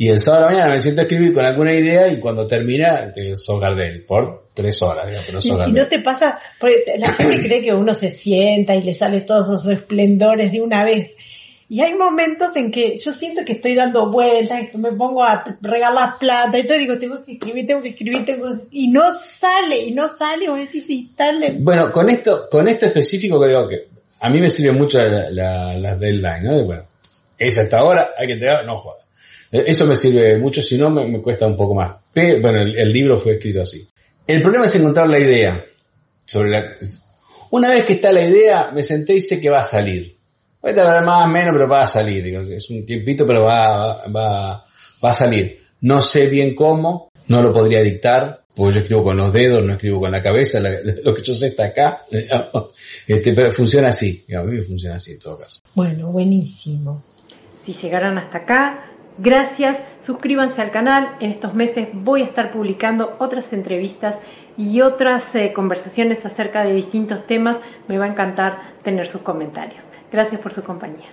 Y 0.00 0.10
el 0.10 0.20
sábado 0.20 0.44
de 0.44 0.50
la 0.50 0.52
mañana 0.52 0.74
me 0.74 0.80
siento 0.80 1.00
a 1.00 1.04
escribir 1.04 1.34
con 1.34 1.44
alguna 1.44 1.72
idea 1.72 2.06
y 2.06 2.20
cuando 2.20 2.46
termina, 2.46 3.10
te 3.12 3.34
sos 3.34 3.60
Gardel, 3.60 4.04
por 4.04 4.46
tres 4.54 4.80
horas, 4.80 5.08
digamos, 5.08 5.26
pero 5.26 5.66
y, 5.66 5.70
y, 5.70 5.72
no 5.72 5.88
te 5.88 5.98
pasa, 5.98 6.38
porque 6.60 6.84
la 6.98 7.14
gente 7.14 7.40
cree 7.40 7.62
que 7.62 7.74
uno 7.74 7.94
se 7.94 8.10
sienta 8.10 8.76
y 8.76 8.82
le 8.84 8.94
sale 8.94 9.22
todos 9.22 9.46
esos 9.46 9.66
esplendores 9.66 10.52
de 10.52 10.60
una 10.60 10.84
vez. 10.84 11.16
Y 11.70 11.82
hay 11.82 11.94
momentos 11.94 12.48
en 12.56 12.70
que 12.70 12.96
yo 12.96 13.12
siento 13.12 13.42
que 13.44 13.52
estoy 13.52 13.74
dando 13.74 14.10
vueltas, 14.10 14.70
que 14.70 14.78
me 14.78 14.92
pongo 14.92 15.22
a 15.22 15.44
regalar 15.60 16.18
plata 16.18 16.58
y 16.58 16.66
todo, 16.66 16.78
digo, 16.78 16.98
tengo 16.98 17.22
que 17.22 17.32
escribir, 17.32 17.66
tengo 17.66 17.82
que 17.82 17.90
escribir, 17.90 18.24
tengo 18.24 18.48
y 18.70 18.90
no 18.90 19.02
sale, 19.38 19.78
y 19.84 19.90
no 19.90 20.08
sale, 20.08 20.48
o 20.48 20.56
es 20.56 20.70
si 20.70 21.10
sale. 21.16 21.56
Bueno, 21.60 21.92
con 21.92 22.08
esto, 22.08 22.48
con 22.50 22.68
esto 22.68 22.86
específico 22.86 23.38
creo 23.38 23.68
que 23.68 23.88
a 24.20 24.30
mí 24.30 24.40
me 24.40 24.50
sirve 24.50 24.72
mucho 24.72 24.98
las 24.98 25.32
la, 25.32 25.96
deadlines, 25.96 26.42
¿no? 26.42 26.64
Bueno, 26.64 26.84
es 27.38 27.58
hasta 27.58 27.78
ahora, 27.78 28.10
hay 28.18 28.26
que 28.26 28.32
entregar, 28.32 28.64
no 28.64 28.78
joda. 28.78 29.04
Eh, 29.52 29.64
Eso 29.66 29.86
me 29.86 29.94
sirve 29.94 30.38
mucho, 30.38 30.62
si 30.62 30.76
no 30.76 30.90
me, 30.90 31.20
cuesta 31.20 31.46
un 31.46 31.56
poco 31.56 31.74
más. 31.74 31.96
Pero, 32.12 32.40
bueno, 32.40 32.62
el, 32.62 32.92
libro 32.92 33.18
fue 33.18 33.34
escrito 33.34 33.62
así. 33.62 33.86
El 34.26 34.42
problema 34.42 34.64
es 34.64 34.74
encontrar 34.74 35.08
la 35.08 35.20
idea. 35.20 35.64
Sobre 36.24 36.50
la... 36.50 36.64
Una 37.50 37.70
vez 37.70 37.84
que 37.84 37.94
está 37.94 38.12
la 38.12 38.26
idea, 38.26 38.70
me 38.72 38.82
senté 38.82 39.14
y 39.14 39.20
sé 39.20 39.40
que 39.40 39.50
va 39.50 39.60
a 39.60 39.64
salir. 39.64 40.17
Va 40.68 40.72
a 40.72 40.74
tardar 40.74 41.04
más 41.04 41.24
o 41.24 41.28
menos, 41.28 41.50
pero 41.52 41.68
va 41.68 41.82
a 41.82 41.86
salir. 41.86 42.22
Digo, 42.22 42.40
Es 42.42 42.68
un 42.70 42.84
tiempito, 42.84 43.24
pero 43.26 43.44
va, 43.44 44.04
va, 44.08 44.64
va 45.04 45.10
a 45.10 45.12
salir. 45.12 45.62
No 45.80 46.02
sé 46.02 46.26
bien 46.28 46.54
cómo, 46.54 47.10
no 47.28 47.40
lo 47.40 47.52
podría 47.52 47.80
dictar, 47.80 48.42
porque 48.54 48.74
yo 48.74 48.80
escribo 48.80 49.04
con 49.04 49.16
los 49.16 49.32
dedos, 49.32 49.62
no 49.64 49.72
escribo 49.74 50.00
con 50.00 50.10
la 50.10 50.20
cabeza, 50.20 50.58
la- 50.60 50.76
lo 51.04 51.14
que 51.14 51.22
yo 51.22 51.32
sé 51.34 51.46
está 51.46 51.66
acá, 51.66 52.02
este, 53.06 53.32
pero 53.32 53.52
funciona 53.52 53.88
así, 53.88 54.24
a 54.36 54.42
mí 54.42 54.56
me 54.56 54.62
funciona 54.62 54.96
así 54.96 55.12
en 55.12 55.18
todo 55.20 55.38
caso. 55.38 55.60
Bueno, 55.74 56.10
buenísimo. 56.10 57.02
Si 57.64 57.72
llegaron 57.72 58.18
hasta 58.18 58.38
acá, 58.38 58.90
gracias, 59.18 59.78
suscríbanse 60.04 60.60
al 60.60 60.70
canal, 60.72 61.16
en 61.20 61.30
estos 61.30 61.54
meses 61.54 61.88
voy 61.92 62.22
a 62.22 62.24
estar 62.24 62.50
publicando 62.50 63.16
otras 63.20 63.52
entrevistas 63.52 64.18
y 64.56 64.80
otras 64.80 65.32
eh, 65.36 65.52
conversaciones 65.52 66.26
acerca 66.26 66.64
de 66.64 66.72
distintos 66.74 67.24
temas, 67.26 67.58
me 67.86 67.96
va 67.96 68.06
a 68.06 68.08
encantar 68.08 68.74
tener 68.82 69.06
sus 69.06 69.20
comentarios. 69.20 69.84
Gracias 70.10 70.40
por 70.40 70.52
su 70.52 70.62
compañía. 70.62 71.06